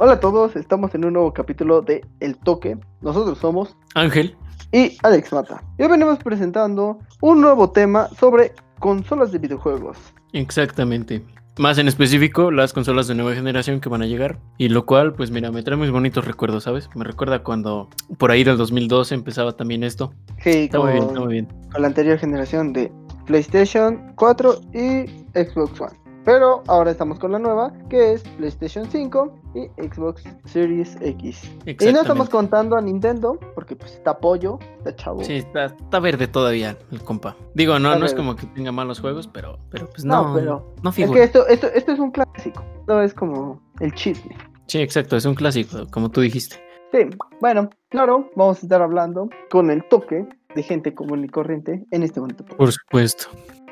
Hola 0.00 0.12
a 0.12 0.20
todos, 0.20 0.54
estamos 0.56 0.94
en 0.94 1.04
un 1.04 1.14
nuevo 1.14 1.32
capítulo 1.32 1.82
de 1.82 2.04
El 2.20 2.36
Toque. 2.36 2.78
Nosotros 3.02 3.38
somos 3.38 3.76
Ángel 3.94 4.36
y 4.72 4.96
Alex 5.02 5.32
Mata. 5.32 5.62
Y 5.78 5.82
hoy 5.82 5.88
venimos 5.88 6.18
presentando 6.18 6.98
un 7.20 7.40
nuevo 7.40 7.70
tema 7.70 8.08
sobre 8.18 8.52
consolas 8.78 9.32
de 9.32 9.38
videojuegos. 9.38 9.96
Exactamente. 10.32 11.24
Más 11.58 11.76
en 11.78 11.88
específico, 11.88 12.52
las 12.52 12.72
consolas 12.72 13.08
de 13.08 13.16
nueva 13.16 13.34
generación 13.34 13.80
que 13.80 13.88
van 13.88 14.02
a 14.02 14.06
llegar. 14.06 14.38
Y 14.58 14.68
lo 14.68 14.86
cual, 14.86 15.14
pues 15.14 15.32
mira, 15.32 15.50
me 15.50 15.64
trae 15.64 15.76
muy 15.76 15.90
bonitos 15.90 16.24
recuerdos, 16.24 16.62
¿sabes? 16.64 16.88
Me 16.94 17.02
recuerda 17.04 17.42
cuando 17.42 17.88
por 18.18 18.30
ahí 18.30 18.44
del 18.44 18.56
2012 18.56 19.16
empezaba 19.16 19.56
también 19.56 19.82
esto. 19.82 20.12
Sí, 20.44 20.50
Está 20.50 20.78
muy 20.78 20.92
bien, 20.92 20.98
con- 21.04 21.08
está 21.08 21.20
muy 21.24 21.32
bien. 21.32 21.48
con 21.72 21.82
la 21.82 21.88
anterior 21.88 22.16
generación 22.18 22.72
de 22.72 22.92
PlayStation 23.26 24.12
4 24.14 24.60
y 24.72 25.06
Xbox 25.34 25.80
One. 25.80 25.92
Pero 26.28 26.62
ahora 26.66 26.90
estamos 26.90 27.18
con 27.18 27.32
la 27.32 27.38
nueva, 27.38 27.72
que 27.88 28.12
es 28.12 28.22
PlayStation 28.36 28.86
5 28.90 29.34
y 29.54 29.82
Xbox 29.82 30.24
Series 30.44 30.94
X. 31.00 31.50
Y 31.64 31.72
no 31.90 32.02
estamos 32.02 32.28
contando 32.28 32.76
a 32.76 32.82
Nintendo, 32.82 33.40
porque 33.54 33.74
pues 33.74 33.94
está 33.94 34.18
pollo, 34.18 34.58
está 34.76 34.94
chavo. 34.94 35.24
Sí, 35.24 35.36
está, 35.36 35.64
está 35.64 36.00
verde 36.00 36.28
todavía 36.28 36.76
el 36.92 37.02
compa. 37.02 37.34
Digo, 37.54 37.78
no, 37.78 37.88
Está 37.88 37.98
no 37.98 38.04
es 38.04 38.12
como 38.12 38.36
que 38.36 38.44
tenga 38.48 38.70
malos 38.72 39.00
juegos, 39.00 39.26
pero, 39.26 39.58
pero 39.70 39.88
pues 39.88 40.04
No, 40.04 40.28
no, 40.28 40.34
pero 40.34 40.74
no 40.82 40.90
Es 40.90 41.10
que 41.10 41.22
esto, 41.22 41.46
esto, 41.46 41.68
esto 41.68 41.92
es 41.92 41.98
un 41.98 42.10
clásico, 42.10 42.62
no 42.86 43.00
es 43.00 43.14
como 43.14 43.62
el 43.80 43.94
chisme. 43.94 44.36
Sí, 44.66 44.82
exacto, 44.82 45.16
es 45.16 45.24
un 45.24 45.34
clásico, 45.34 45.86
como 45.90 46.10
tú 46.10 46.20
dijiste. 46.20 46.56
Sí, 46.92 47.08
bueno, 47.40 47.70
claro, 47.88 48.28
vamos 48.36 48.58
a 48.58 48.60
estar 48.66 48.82
hablando 48.82 49.30
con 49.50 49.70
el 49.70 49.82
toque 49.88 50.28
de 50.54 50.62
gente 50.62 50.94
común 50.94 51.24
y 51.24 51.28
corriente 51.30 51.86
en 51.90 52.02
este 52.02 52.20
momento. 52.20 52.44
Por 52.44 52.70
supuesto. 52.70 53.28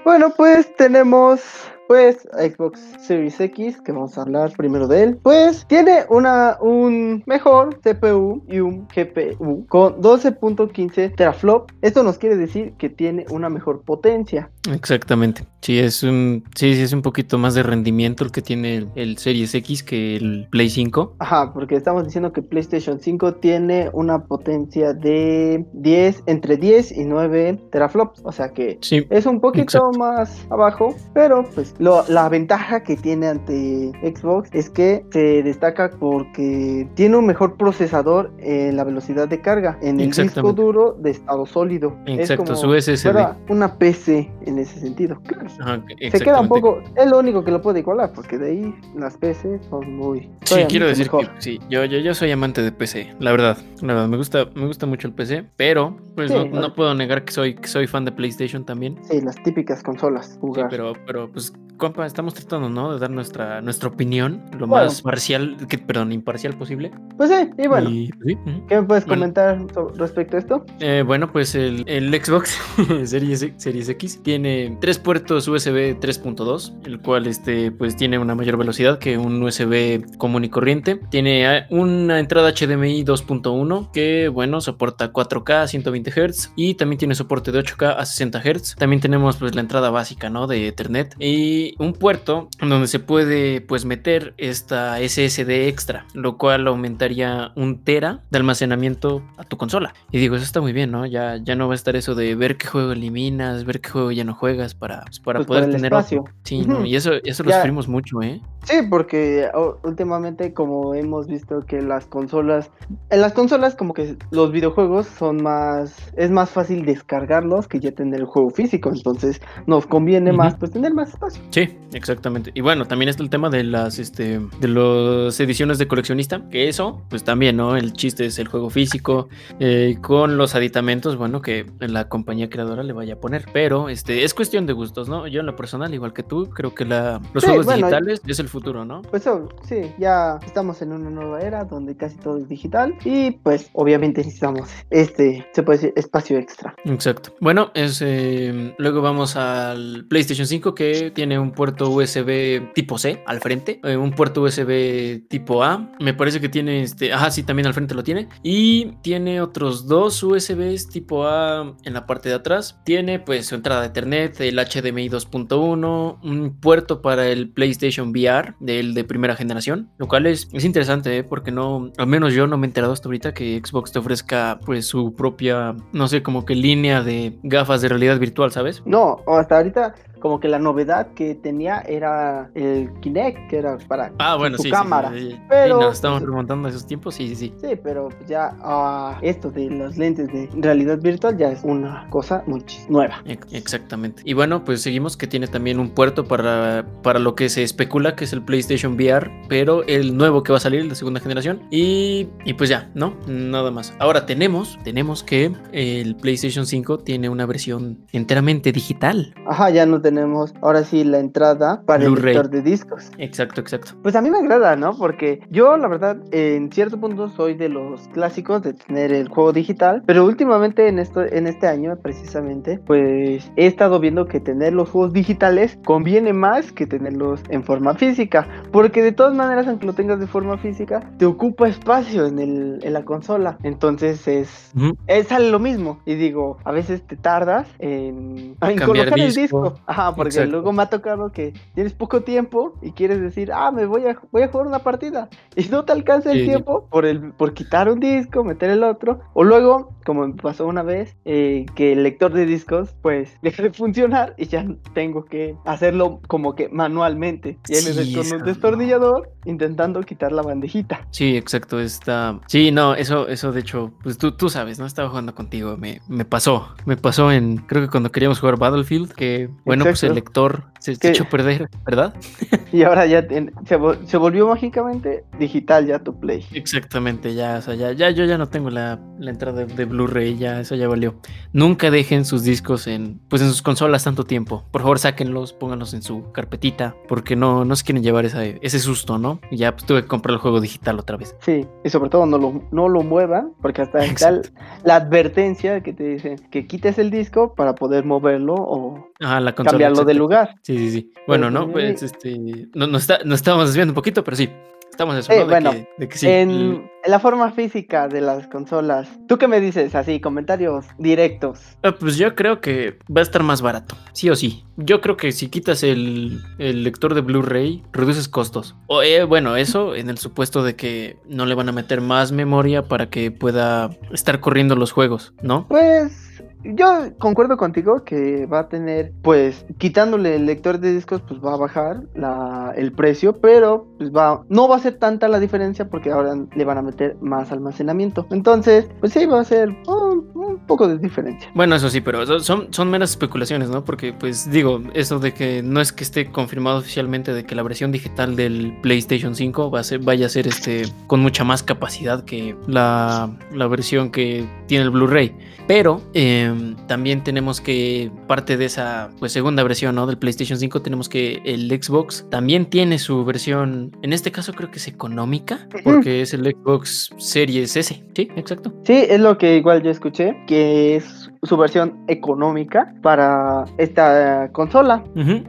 Bueno, 0.07 0.33
pues 0.35 0.75
tenemos 0.77 1.43
pues 1.89 2.29
Xbox 2.33 2.81
Series 3.01 3.41
X, 3.41 3.81
que 3.81 3.93
vamos 3.93 4.17
a 4.19 4.23
hablar 4.23 4.53
primero 4.57 4.89
de 4.89 5.03
él. 5.03 5.19
Pues 5.23 5.67
tiene 5.69 6.05
una 6.09 6.57
un 6.61 7.23
mejor 7.27 7.79
CPU 7.81 8.43
y 8.49 8.61
un 8.61 8.87
GPU 8.89 9.67
con 9.69 10.01
12.15 10.01 11.15
teraflop. 11.17 11.71
Esto 11.83 12.03
nos 12.03 12.19
quiere 12.19 12.37
decir 12.37 12.75
que 12.79 12.89
tiene 12.89 13.27
una 13.31 13.49
mejor 13.49 13.83
potencia. 13.83 14.51
Exactamente. 14.73 15.45
Sí, 15.61 15.79
es 15.79 16.03
un, 16.03 16.45
sí, 16.55 16.75
sí, 16.75 16.83
es 16.83 16.93
un 16.93 17.03
poquito 17.03 17.39
más 17.39 17.55
de 17.55 17.63
rendimiento 17.63 18.25
el 18.25 18.31
que 18.31 18.43
tiene 18.43 18.77
el, 18.77 18.89
el 18.95 19.19
Series 19.19 19.55
X 19.55 19.83
que 19.83 20.17
el 20.17 20.49
Play 20.51 20.71
5. 20.71 21.17
Ajá, 21.19 21.53
porque 21.53 21.77
estamos 21.77 22.05
diciendo 22.05 22.33
que 22.33 22.43
PlayStation 22.43 23.01
5 23.01 23.35
tiene 23.35 23.91
una 23.93 24.25
potencia 24.25 24.93
de 24.93 25.65
10 25.73 26.25
entre 26.27 26.57
10 26.57 26.93
y 26.93 27.05
9 27.05 27.61
teraflops, 27.71 28.21
o 28.25 28.33
sea 28.33 28.51
que 28.51 28.79
Sí, 28.81 29.07
Es 29.11 29.27
un 29.27 29.41
poquito 29.41 29.63
Exacto. 29.79 29.99
más 29.99 30.47
abajo, 30.51 30.95
pero 31.15 31.45
pues 31.55 31.75
lo- 31.79 32.05
la 32.09 32.29
ventaja 32.29 32.83
que 32.83 32.97
tiene 32.97 33.29
ante 33.29 33.93
Xbox 34.03 34.49
es 34.53 34.71
que 34.71 35.05
se 35.11 35.43
destaca 35.43 35.91
porque 35.99 36.89
tiene 36.95 37.17
un 37.17 37.27
mejor 37.27 37.57
procesador 37.57 38.33
en 38.39 38.77
la 38.77 38.85
velocidad 38.85 39.29
de 39.29 39.41
carga 39.41 39.79
en 39.83 40.01
el 40.01 40.11
disco 40.11 40.53
duro 40.53 40.97
de 40.99 41.11
estado 41.11 41.47
sólido. 41.47 41.97
Exacto, 42.07 42.53
es 42.55 42.61
su 42.61 42.73
SSD. 42.75 43.17
una 43.49 43.75
PC 43.79 44.31
en 44.47 44.59
ese 44.59 44.81
sentido. 44.81 45.21
Claro, 45.27 45.47
ajá, 45.61 45.83
se 46.11 46.21
queda 46.21 46.41
un 46.41 46.49
poco, 46.49 46.81
es 46.97 47.07
lo 47.11 47.19
único 47.19 47.45
que 47.45 47.51
lo 47.51 47.61
puede 47.63 47.81
igualar, 47.81 48.13
porque 48.15 48.39
de 48.39 48.51
ahí 48.51 48.75
las 48.97 49.17
PC 49.17 49.61
son 49.69 49.97
muy... 49.97 50.31
Sí, 50.45 50.57
quiero 50.69 50.87
decir 50.87 51.07
mejor. 51.07 51.29
que 51.35 51.41
sí, 51.43 51.61
yo, 51.69 51.85
yo, 51.85 51.99
yo 51.99 52.15
soy 52.15 52.31
amante 52.31 52.63
de 52.63 52.73
PC, 52.73 53.15
la 53.19 53.31
verdad, 53.33 53.59
la 53.83 53.95
verdad, 53.95 54.09
me 54.09 54.17
gusta, 54.17 54.47
me 54.55 54.67
gusta 54.67 54.87
mucho 54.87 55.09
el 55.09 55.15
PC, 55.15 55.45
pero 55.57 55.97
pues 56.15 56.31
Sí, 56.31 56.49
no, 56.53 56.75
puedo 56.75 56.95
negar 56.95 57.25
que 57.25 57.33
soy, 57.33 57.55
que 57.55 57.69
soy 57.69 57.87
fan 57.87 58.05
de 58.05 58.13
PlayStation 58.13 58.65
también. 58.65 58.99
Sí, 59.09 59.21
las 59.21 59.37
típicas 59.43 59.83
consolas. 59.83 60.27
Sí, 60.33 60.39
Jugar. 60.41 60.69
pero, 60.71 60.93
pero 61.07 61.31
pues, 61.31 61.53
compa, 61.77 62.07
estamos 62.07 62.35
tratando, 62.35 62.69
¿no? 62.69 62.93
De 62.93 62.99
dar 62.99 63.11
nuestra, 63.11 63.61
nuestra 63.61 63.89
opinión 63.89 64.43
lo 64.59 64.67
Bueno. 64.67 64.87
más 64.87 65.03
parcial, 65.03 65.57
que, 65.69 65.79
perdón, 65.79 66.13
imparcial 66.13 66.57
posible. 66.57 66.91
Pues 67.17 67.31
sí, 67.31 67.49
y 67.59 67.67
bueno. 67.67 67.91
Y, 67.91 68.07
sí. 68.25 68.37
¿Qué 68.69 68.77
me 68.81 68.83
puedes 68.83 69.05
Bueno. 69.07 69.21
comentar 69.23 69.59
respecto 69.97 70.37
a 70.37 70.41
esto? 70.41 70.65
Eh, 70.81 71.03
bueno, 71.07 71.31
pues 71.31 71.55
el, 71.55 71.85
el 71.89 72.13
Xbox 72.15 72.59
Series, 73.05 73.47
Series 73.57 73.89
X 73.89 74.21
tiene 74.23 74.77
tres 74.81 74.99
puertos 74.99 75.49
USB 75.49 75.99
3.2, 76.01 76.87
el 76.87 77.01
cual 77.01 77.27
este, 77.27 77.71
pues, 77.73 77.97
tiene 77.97 78.19
una 78.19 78.35
mayor 78.35 78.57
velocidad 78.57 78.99
que 78.99 79.19
un 79.19 79.43
USB 79.43 80.17
común 80.19 80.45
y 80.45 80.49
corriente. 80.49 81.01
Tiene 81.11 81.47
ah, 81.47 81.67
una 81.71 82.19
entrada 82.21 82.51
HDMI 82.53 83.05
2.1 83.05 83.91
que, 83.93 84.29
bueno, 84.29 84.61
soporta 84.61 85.13
4K 85.13 85.63
a 85.63 85.67
120 85.67 86.11
Hz 86.11 86.53
y 86.57 86.75
también 86.75 86.99
tiene 86.99 87.15
soporte 87.15 87.53
de 87.53 87.61
8K 87.61 87.95
a 87.99 88.05
60 88.07 88.41
Hz. 88.41 88.77
También 88.77 89.01
tenemos 89.01 89.37
pues 89.37 89.55
la 89.55 89.61
entrada 89.61 89.91
básica, 89.91 90.31
¿no? 90.31 90.47
De 90.47 90.69
Ethernet 90.69 91.15
y 91.19 91.66
un 91.79 91.93
puerto 91.93 92.49
donde 92.61 92.87
se 92.87 92.99
puede 93.01 93.61
pues 93.61 93.85
meter 93.85 94.35
esta 94.37 94.99
SSD 95.01 95.69
extra, 95.69 96.07
lo 96.15 96.37
cual 96.39 96.67
aumentaría 96.67 97.53
un 97.57 97.83
tera 97.83 98.21
de 98.31 98.39
almacenamiento 98.39 99.23
a 99.37 99.45
tu 99.45 99.57
consola. 99.57 99.95
Y 100.11 100.19
digo, 100.19 100.37
eso 100.37 100.45
está 100.45 100.61
muy 100.61 100.73
bien, 100.73 100.91
¿no? 100.91 101.07
Ya, 101.07 101.37
ya 101.43 101.55
no 101.57 101.67
va 101.69 101.75
a 101.75 101.77
estar 101.77 101.97
eso 101.97 102.15
de 102.15 102.35
ver 102.35 102.57
qué 102.57 102.67
juego 102.67 102.93
eliminas, 102.93 103.65
ver 103.65 103.81
qué 103.81 103.91
juego 103.91 104.13
ya 104.13 104.25
no 104.25 104.35
juegas 104.35 104.75
para, 104.75 105.03
pues, 105.05 105.21
para 105.21 105.39
Pues, 105.39 105.47
poder 105.47 105.63
para 105.65 105.71
el 105.73 105.77
tener 105.77 105.93
espacio. 105.93 106.21
otro. 106.23 106.35
Sí. 106.45 106.67
Y 106.85 106.97
eso, 106.97 107.13
eso 107.25 107.43
lo 107.43 107.53
sufrimos 107.53 107.89
mucho, 107.89 108.23
¿eh? 108.23 108.41
Sí, 108.65 108.75
porque 108.91 109.49
últimamente 109.85 110.53
como 110.53 110.95
hemos 110.95 111.29
visto 111.29 111.61
que 111.67 111.81
las 111.83 112.07
consolas, 112.07 112.71
en 113.11 113.21
las 113.21 113.33
consolas 113.33 113.77
como 113.77 113.95
que 113.95 114.17
los 114.33 114.51
videojuegos 114.51 115.07
son 115.07 115.41
más, 115.43 115.95
es 116.17 116.31
más 116.33 116.51
fácil 116.51 116.85
descargarlos 116.85 117.69
que 117.69 117.79
ya 117.79 117.93
tener 117.93 118.21
el 118.21 118.27
juego 118.27 118.51
físico, 118.51 118.91
entonces 118.93 119.41
nos 119.67 119.87
conviene 119.87 120.33
más 120.33 120.57
pues 120.57 120.73
tener 120.73 120.93
más 120.95 121.11
espacio. 121.11 121.41
Sí, 121.57 121.75
exactamente. 121.95 122.51
Y 122.53 122.61
bueno, 122.61 122.85
también 122.85 123.09
está 123.09 123.23
el 123.23 123.31
tema 123.31 123.49
de 123.49 123.65
las 123.65 123.99
este 123.99 124.41
de 124.61 124.69
las 124.69 125.41
ediciones 125.41 125.79
de 125.79 125.89
coleccionista, 125.89 126.47
que 126.51 126.69
eso, 126.69 127.03
pues 127.09 127.25
también, 127.25 127.57
¿no? 127.57 127.79
El 127.79 127.95
chiste 127.95 128.27
es 128.27 128.39
el 128.39 128.47
juego 128.47 128.69
físico 128.69 129.31
eh, 129.59 129.97
con 130.03 130.37
los 130.37 130.55
aditamentos, 130.55 131.17
bueno, 131.17 131.41
que 131.41 131.65
la 131.79 132.11
compañía 132.11 132.51
creadora 132.51 132.83
le 132.83 132.93
vaya 132.93 133.15
a 133.15 133.21
poner, 133.21 133.47
pero 133.55 133.89
este 133.89 134.23
es 134.25 134.35
cuestión 134.35 134.67
de 134.67 134.75
gustos, 134.75 135.09
¿no? 135.09 135.27
Yo 135.29 135.41
en 135.41 135.47
lo 135.47 135.57
personal, 135.57 135.95
igual 135.95 136.13
que 136.13 136.23
tú, 136.23 136.47
creo 136.51 136.75
que 136.75 136.85
la, 136.85 137.23
los 137.33 137.43
Sí, 137.43 137.49
juegos 137.49 137.65
bueno, 137.65 137.87
digitales 137.87 138.21
es 138.27 138.39
el 138.39 138.51
futuro, 138.51 138.85
¿no? 138.85 139.01
Pues 139.01 139.23
eso, 139.23 139.49
sí, 139.67 139.95
ya 139.99 140.39
estamos 140.45 140.83
en 140.83 140.93
una 140.93 141.09
nueva 141.09 141.41
era 141.41 141.65
donde 141.65 141.97
casi 141.97 142.19
todo 142.19 142.37
es 142.37 142.51
digital 142.51 142.95
y 143.03 143.31
pues 143.31 143.71
obviamente 143.73 144.21
necesitamos 144.21 144.69
este, 144.91 145.49
se 145.55 145.63
puede 145.63 145.79
decir, 145.79 145.95
espacio 145.97 146.37
extra. 146.37 146.75
Exacto. 146.85 147.31
Bueno, 147.41 147.71
es, 147.73 148.03
eh, 148.03 148.75
luego 148.77 149.01
vamos 149.01 149.37
al 149.37 150.05
PlayStation 150.11 150.47
5 150.47 150.75
que 150.75 151.13
tiene 151.15 151.39
un 151.39 151.46
puerto 151.53 151.91
USB 151.91 152.73
tipo 152.75 152.99
C 152.99 153.23
al 153.27 153.41
frente, 153.41 153.81
eh, 153.85 153.97
un 153.97 154.13
puerto 154.13 154.43
USB 154.43 155.27
tipo 155.29 155.63
A. 155.63 155.91
Me 156.01 156.15
parece 156.15 156.41
que 156.41 156.49
tiene 156.49 156.83
este, 156.83 157.13
ajá, 157.13 157.31
sí, 157.31 157.43
también 157.43 157.67
al 157.67 157.75
frente 157.75 157.95
lo 157.95 158.03
tiene. 158.03 158.29
Y 158.43 158.97
tiene 159.03 159.41
otros 159.41 159.87
dos 159.87 160.23
USBs 160.23 160.89
tipo 160.89 161.27
A 161.27 161.75
en 161.85 161.95
la 161.95 162.07
parte 162.07 162.29
de 162.29 162.37
atrás. 162.37 162.81
Tiene 162.85 163.19
pues 163.19 163.47
su 163.47 163.55
entrada 163.55 163.83
de 163.83 163.89
Ethernet, 163.89 164.41
el 164.41 164.57
HDMI 164.57 165.09
2.1, 165.09 166.19
un 166.23 166.61
puerto 166.61 167.03
para 167.03 167.29
el 167.29 167.51
PlayStation 167.51 168.11
VR 168.11 168.55
del 168.61 168.95
de 168.95 169.05
primera 169.05 169.37
generación, 169.37 169.91
lo 169.99 170.09
cual 170.09 170.27
es, 170.27 170.49
es 170.53 170.65
interesante, 170.65 171.17
¿eh? 171.19 171.25
porque 171.25 171.53
no, 171.53 171.91
al 171.97 172.07
menos 172.07 172.35
yo 172.35 172.47
no 172.47 172.57
me 172.59 172.67
he 172.67 172.69
enterado 172.69 172.93
hasta 172.93 173.09
ahorita 173.09 173.35
que 173.35 173.61
Xbox 173.65 173.93
te 173.93 173.99
ofrezca 173.99 174.59
pues 174.65 174.87
su 174.87 175.15
propia, 175.15 175.77
no 175.93 176.09
sé, 176.09 176.23
como 176.23 176.45
que 176.45 176.55
línea 176.55 177.03
de 177.03 177.39
gafas 177.43 177.81
de 177.83 177.89
realidad 177.89 178.19
virtual, 178.19 178.53
¿sabes? 178.53 178.83
No, 178.85 179.19
hasta 179.27 179.59
ahorita 179.59 179.95
como 180.21 180.41
que 180.41 180.49
la 180.49 180.59
novedad 180.59 181.09
que 181.15 181.35
tenía 181.35 181.81
era 181.81 182.51
el 182.55 182.91
Kinect, 183.01 183.49
que 183.51 183.59
era 183.59 183.79
para 183.89 184.13
Ah, 184.19 184.37
bueno, 184.37 184.57
su 184.57 184.65
sí, 184.65 184.71
cámara. 184.71 185.13
sí. 185.17 185.39
Pero, 185.49 185.81
nos 185.81 185.95
estamos 185.95 186.21
pues, 186.21 186.31
remontando 186.31 186.67
a 186.69 186.71
esos 186.71 186.87
tiempos, 186.87 187.15
sí, 187.15 187.29
sí, 187.29 187.37
sí. 187.37 187.55
Sí, 187.61 187.77
pero 187.83 188.09
ya 188.27 188.57
ah, 188.63 189.19
esto 189.23 189.51
de 189.51 189.71
los 189.71 189.97
lentes 189.97 190.29
de 190.33 190.49
realidad 190.57 190.99
virtual 191.01 191.37
ya 191.37 191.51
es 191.51 191.61
una 191.65 192.09
cosa 192.11 192.43
muy 192.47 192.65
nueva. 192.89 193.23
Ex- 193.27 193.53
Exactamente. 193.53 194.23
Y 194.25 194.33
bueno, 194.35 194.65
pues 194.65 194.83
seguimos 194.83 195.17
que 195.17 195.27
tiene 195.27 195.47
también 195.49 195.79
un 195.79 195.91
puerto 195.91 196.25
para, 196.25 196.85
para 197.03 197.19
lo 197.19 197.35
que 197.35 197.49
se 197.49 197.63
especula 197.63 198.17
que 198.17 198.25
es 198.25 198.33
el 198.33 198.43
PlayStation 198.43 198.95
VR, 198.95 199.31
pero 199.49 199.83
el 199.85 200.17
nuevo 200.17 200.43
que 200.43 200.53
va 200.53 200.59
a 200.59 200.61
salir, 200.61 200.89
de 200.89 200.95
segunda 200.95 201.21
generación. 201.21 201.63
Y, 201.71 202.29
y 202.45 202.55
pues 202.55 202.71
ya, 202.71 202.91
¿no? 202.95 203.15
Nada 203.27 203.71
más. 203.71 203.95
Ahora 203.99 204.27
tenemos, 204.27 204.79
tenemos 204.85 205.23
que 205.23 205.53
el 205.73 206.17
PlayStation 206.17 206.67
5 206.67 206.99
tiene 207.01 207.29
una 207.29 207.47
versión 207.47 207.99
enteramente 208.13 208.73
digital. 208.73 209.35
Ajá, 209.47 209.71
ya 209.71 209.87
no 209.87 210.01
tenemos 210.07 210.55
ahora 210.63 210.85
sí 210.85 211.03
la 211.03 211.19
entrada 211.19 211.83
para 211.85 212.05
el 212.05 212.15
lector 212.15 212.49
de 212.49 212.63
discos. 212.63 213.11
Exacto, 213.19 213.61
exacto. 213.61 213.93
Pues 214.03 214.15
a 214.15 214.23
mí 214.23 214.31
me 214.31 214.39
agrada, 214.39 214.77
¿no? 214.77 214.97
Porque 214.97 215.41
yo, 215.51 215.77
la 215.77 215.89
verdad, 215.89 216.17
en 216.31 216.71
cierto 216.71 217.01
punto 217.01 217.29
soy 217.29 217.55
de 217.55 217.69
los 217.69 218.07
clásicos 218.09 218.63
de 218.63 218.75
tener 218.75 219.13
el 219.13 219.29
juego 219.29 219.53
digital, 219.53 220.05
pero 220.07 220.25
últimamente 220.25 220.87
en 220.87 221.01
esto, 221.01 221.23
en 221.23 221.49
este 221.49 221.67
año 221.67 221.97
precisamente, 222.01 222.79
pues 222.87 223.51
he 223.57 223.67
estado 223.67 223.99
viendo 223.99 224.27
que 224.27 224.39
tener 224.39 224.75
los 224.75 224.91
juegos 224.91 225.13
digitales 225.13 225.77
conviene 225.85 226.33
más 226.33 226.71
que 226.71 226.87
tenerlos 226.87 227.41
en 227.49 227.65
forma 227.65 227.95
física, 227.95 228.47
porque 228.71 229.03
de 229.03 229.11
todas 229.11 229.35
maneras, 229.35 229.67
aunque 229.67 229.87
lo 229.87 229.95
tengas 229.95 230.21
de 230.21 230.29
forma 230.29 230.57
física, 230.59 231.11
te 231.19 231.27
ocupa 231.27 231.67
espacio 231.67 232.27
en, 232.27 232.39
el, 232.39 232.79
en 232.83 232.93
la 232.93 233.05
consola, 233.05 233.59
entonces 233.65 234.29
es, 234.29 234.73
es 235.09 235.27
sale 235.27 235.51
lo 235.51 235.59
mismo. 235.59 235.99
Y 236.07 236.15
digo, 236.15 236.59
a 236.65 236.71
veces 236.71 237.03
te 237.03 237.17
tardas 237.17 237.67
en, 237.79 238.55
colocar 238.85 239.19
el 239.19 239.35
disco. 239.35 239.75
Ajá, 239.97 240.15
porque 240.15 240.29
Exacto. 240.31 240.51
luego 240.53 240.73
me 240.73 240.83
ha 240.83 240.87
tocado 240.87 241.33
que 241.33 241.55
tienes 241.75 241.93
poco 241.93 242.21
tiempo 242.23 242.75
y 242.83 242.93
quieres 242.93 243.21
decir, 243.21 243.51
ah, 243.53 243.71
me 243.71 243.87
voy 243.87 244.07
a, 244.07 244.17
voy 244.31 244.43
a 244.43 244.49
jugar 244.49 244.67
una 244.67 244.81
partida. 244.81 245.29
Y 245.57 245.65
no 245.65 245.85
te 245.85 245.93
alcanza 245.93 246.33
el 246.33 246.39
Sí, 246.39 246.43
sí. 246.45 246.49
tiempo 246.51 246.87
por, 246.91 247.07
el, 247.07 247.33
por 247.33 247.55
quitar 247.55 247.89
un 247.91 247.99
disco, 248.01 248.45
meter 248.45 248.69
el 248.71 248.83
otro. 248.85 249.21
O 249.33 249.43
luego, 249.43 249.95
como 250.05 250.27
me 250.27 250.35
pasó 250.35 250.67
una 250.67 250.83
vez, 250.83 251.17
eh, 251.25 251.65
que 251.75 251.93
el 251.93 252.03
lector 252.03 252.33
de 252.33 252.45
discos, 252.45 252.95
pues, 253.01 253.33
deja 253.43 253.63
de 253.63 253.73
funcionar 253.73 254.35
y 254.37 254.47
ya 254.47 254.67
tengo 254.93 255.25
que 255.25 255.57
hacerlo 255.65 256.21
como 256.29 256.55
que 256.55 256.69
manualmente. 256.69 257.59
Y 257.69 257.75
ahí 257.77 257.83
me 257.85 258.13
con 258.23 258.41
un 258.41 258.45
destornillador 258.45 259.31
intentando 259.45 260.01
quitar 260.03 260.33
la 260.33 260.43
bandejita. 260.43 261.07
Sí, 261.11 261.37
exacto, 261.37 261.81
está... 261.81 262.39
Sí, 262.49 262.71
no, 262.71 262.95
eso, 262.95 263.29
eso 263.29 263.53
de 263.53 263.61
hecho, 263.61 263.93
pues 264.03 264.19
tú, 264.19 264.33
tú 264.33 264.49
sabes, 264.51 264.79
¿no? 264.79 264.87
Estaba 264.87 265.09
jugando 265.09 265.35
contigo, 265.35 265.77
me, 265.77 266.01
me 266.09 266.25
pasó, 266.25 266.69
me 266.85 266.97
pasó 266.97 267.33
en, 267.33 267.59
creo 267.59 267.83
que 267.83 267.89
cuando 267.89 268.11
queríamos 268.13 268.41
jugar 268.41 268.59
Battlefield, 268.59 269.13
que, 269.13 269.49
bueno, 269.65 269.85
pues 269.93 270.03
el 270.05 270.15
lector 270.15 270.65
se, 270.81 270.95
se 270.97 271.11
echó 271.11 271.25
a 271.25 271.29
perder, 271.29 271.69
¿verdad? 271.85 272.15
Y 272.73 272.83
ahora 272.83 273.07
ya 273.07 273.27
ten- 273.27 273.53
se, 273.65 273.79
vol- 273.79 274.05
se 274.07 274.17
volvió 274.19 274.47
mágicamente 274.49 275.25
digital 275.39 275.87
ya 275.87 275.99
tu 276.01 276.19
play. 276.21 276.45
Exactamente, 276.53 277.35
ya, 277.35 277.57
o 277.59 277.63
sea, 277.63 277.75
ya, 277.75 277.93
ya 277.93 278.11
yo 278.11 278.25
ya 278.25 278.37
no 278.37 278.49
tengo 278.49 278.69
la, 278.71 278.99
la 279.19 279.31
entrada 279.31 279.65
de, 279.65 279.73
de 279.75 279.85
Blu-ray, 279.87 280.37
ya 280.37 280.61
eso 280.61 280.75
ya 280.75 280.87
valió. 280.89 281.15
Nunca 281.53 281.91
dejen 281.91 282.25
sus 282.25 282.43
discos 282.43 282.87
en, 282.87 283.21
pues 283.29 283.41
en 283.41 283.49
sus 283.49 283.63
consolas 283.63 284.05
tanto 284.05 284.25
tiempo. 284.25 284.65
Por 284.73 284.83
favor, 284.83 284.99
sáquenlos, 284.99 285.53
pónganlos 285.53 285.95
en 285.95 286.03
su 286.03 286.31
carpetita, 286.33 286.95
porque 287.09 287.35
no, 287.37 287.65
no 287.65 287.77
se 287.77 287.85
quieren 287.85 288.03
llevar 288.03 288.25
esa- 288.27 288.45
ese 288.45 288.79
susto, 288.79 289.17
¿no? 289.17 289.41
Y 289.51 289.57
ya 289.59 289.73
pues 289.73 289.87
tuve 289.87 290.03
que 290.03 290.09
comprar 290.09 290.35
el 290.35 290.41
juego 290.41 290.61
digital 290.61 290.99
otra 290.99 291.17
vez. 291.17 291.35
Sí, 291.41 291.67
y 291.85 291.89
sobre 291.89 292.11
todo 292.11 292.27
no 292.27 292.37
lo, 292.37 292.63
no 292.73 292.89
lo 292.89 293.03
muevan, 293.03 293.53
porque 293.63 293.83
hasta 293.83 294.05
está 294.05 294.41
la 294.85 294.97
advertencia 294.97 295.81
que 295.83 295.93
te 295.93 296.05
dicen 296.05 296.37
que 296.51 296.67
quites 296.67 296.99
el 296.99 297.11
disco 297.11 297.55
para 297.55 297.75
poder 297.75 298.05
moverlo 298.05 298.55
o 298.55 299.09
Ah, 299.21 299.41
la 299.41 299.55
consola. 299.55 299.76
Cambiarlo 299.85 300.05
de 300.05 300.15
lugar. 300.15 300.55
Sí, 300.63 300.77
sí, 300.79 300.91
sí. 300.91 301.13
Bueno, 301.27 301.51
no, 301.51 301.71
pues 301.71 302.03
este. 302.03 302.39
No, 302.75 302.87
no 302.87 302.99
está, 302.99 303.19
nos 303.25 303.37
estábamos 303.41 303.69
desviando 303.69 303.93
un 303.93 303.97
poquito, 303.97 304.23
pero 304.25 304.37
sí. 304.37 304.49
Estamos 304.89 305.15
en 305.15 305.19
eso, 305.21 305.33
Eh, 305.33 305.37
¿no? 305.41 305.45
De, 305.45 305.51
bueno, 305.51 305.71
que, 305.73 305.89
de 305.99 306.09
que 306.09 306.17
sí. 306.17 306.27
en, 306.27 306.51
el- 306.51 306.91
en 307.05 307.11
la 307.11 307.19
forma 307.21 307.51
física 307.53 308.09
de 308.09 308.23
las 308.23 308.47
consolas, 308.47 309.07
¿tú 309.29 309.37
qué 309.37 309.47
me 309.47 309.61
dices? 309.61 309.95
Así, 309.95 310.21
comentarios 310.21 310.87
directos. 310.97 311.61
Ah, 311.83 311.95
pues 311.99 312.17
yo 312.17 312.35
creo 312.35 312.63
que 312.63 312.97
va 313.15 313.21
a 313.21 313.23
estar 313.23 313.43
más 313.43 313.61
barato, 313.61 313.95
sí 314.15 314.31
o 314.31 314.37
sí. 314.37 314.65
Yo 314.79 315.03
creo 315.03 315.19
que 315.19 315.33
si 315.33 315.49
quitas 315.49 315.83
el, 315.83 316.41
el 316.59 316.83
lector 316.83 317.15
de 317.15 317.21
Blu-ray, 317.21 317.83
reduces 317.93 318.27
costos. 318.29 318.75
O, 318.87 319.03
eh, 319.03 319.25
bueno, 319.25 319.57
eso 319.57 319.95
en 319.95 320.09
el 320.09 320.17
supuesto 320.17 320.63
de 320.65 320.77
que 320.77 321.19
no 321.29 321.45
le 321.45 321.55
van 321.55 321.69
a 321.69 321.73
meter 321.73 322.01
más 322.01 322.33
memoria 322.33 322.83
para 322.89 323.11
que 323.11 323.31
pueda 323.31 323.91
estar 324.13 324.41
corriendo 324.41 324.77
los 324.77 324.93
juegos, 324.93 325.35
¿no? 325.43 325.67
Pues 325.69 326.26
yo 326.65 327.11
concuerdo 327.19 327.57
contigo 327.57 328.05
que 328.05 328.47
va 328.47 328.61
a 328.61 328.69
tener, 328.69 329.13
pues 329.23 329.65
quitándole 329.79 330.37
el 330.37 330.47
lector 330.47 330.79
de 330.79 330.95
discos, 330.95 331.23
pues 331.27 331.41
va 331.41 331.55
a 331.55 331.57
bajar 331.57 332.03
la, 332.15 332.73
el 332.77 332.93
precio, 332.93 333.39
pero 333.41 333.87
pues 333.99 334.11
va, 334.11 334.43
no 334.49 334.69
va 334.69 334.77
a 334.77 334.81
ser 334.81 334.99
tanta 334.99 335.29
la 335.29 335.41
diferencia 335.41 335.89
porque 335.89 336.11
ahora 336.11 336.35
le 336.55 336.65
van 336.65 336.79
a 336.79 336.83
meter 336.83 337.17
más 337.21 337.53
almacenamiento. 337.53 338.27
Entonces, 338.31 338.89
pues 339.01 339.13
sí, 339.13 339.27
va 339.27 339.41
a 339.41 339.45
ser 339.45 339.71
un, 339.87 340.27
poco 340.67 340.89
de 340.89 340.99
diferencia. 340.99 341.49
Bueno, 341.55 341.77
eso 341.77 341.91
sí, 341.91 342.01
pero 342.01 342.41
son, 342.41 342.73
son 342.73 342.91
meras 342.91 343.11
especulaciones, 343.11 343.69
¿no? 343.69 343.85
Porque, 343.85 344.13
pues 344.13 344.51
digo, 344.51 344.81
eso 344.95 345.19
de 345.19 345.33
que 345.33 345.63
no 345.63 345.81
es 345.81 345.93
que 345.93 346.03
esté 346.03 346.31
confirmado 346.33 346.79
oficialmente 346.79 347.33
de 347.33 347.45
que 347.45 347.55
la 347.55 347.63
versión 347.63 347.93
digital 347.93 348.37
del 348.37 348.77
PlayStation 348.83 349.35
5 349.35 349.71
va 349.71 349.81
a 349.81 349.85
ser, 349.85 350.01
vaya 350.01 350.27
a 350.27 350.29
ser 350.29 350.47
este 350.47 350.83
con 351.07 351.21
mucha 351.21 351.45
más 351.45 351.63
capacidad 351.63 352.25
que 352.25 352.57
la, 352.67 353.31
la 353.53 353.67
versión 353.69 354.11
que 354.11 354.47
tiene 354.67 354.85
el 354.85 354.91
Blu-ray. 354.91 355.37
Pero 355.67 356.01
em, 356.47 356.77
también 356.87 357.23
tenemos 357.23 357.61
que, 357.61 358.11
parte 358.27 358.57
de 358.57 358.65
esa 358.65 359.11
pues, 359.19 359.33
segunda 359.33 359.63
versión 359.63 359.95
¿no? 359.95 360.07
del 360.07 360.19
PlayStation 360.19 360.59
5, 360.59 360.83
tenemos 360.83 361.09
que 361.09 361.41
el 361.45 361.69
Xbox 361.69 362.27
también 362.31 362.67
tiene 362.67 362.99
su 362.99 363.25
versión, 363.25 363.97
en 364.03 364.13
este 364.13 364.33
caso 364.33 364.53
creo 364.53 364.71
que 364.71 364.79
es 364.79 364.89
económica, 364.89 365.69
porque 365.85 366.23
es 366.23 366.35
el 366.35 366.45
Xbox 366.45 367.11
Series 367.19 367.77
S. 367.77 368.03
Sí, 368.15 368.29
exacto. 368.37 368.73
Sí, 368.85 369.05
es 369.09 369.21
lo 369.21 369.37
que 369.39 369.57
igual 369.57 369.83
yo 369.83 369.91
escuché, 369.91 370.37
que 370.47 370.97
es 370.97 371.31
su 371.43 371.57
versión 371.57 372.05
económica 372.09 372.95
para 373.03 373.65
esta 373.79 374.51
consola. 374.53 375.05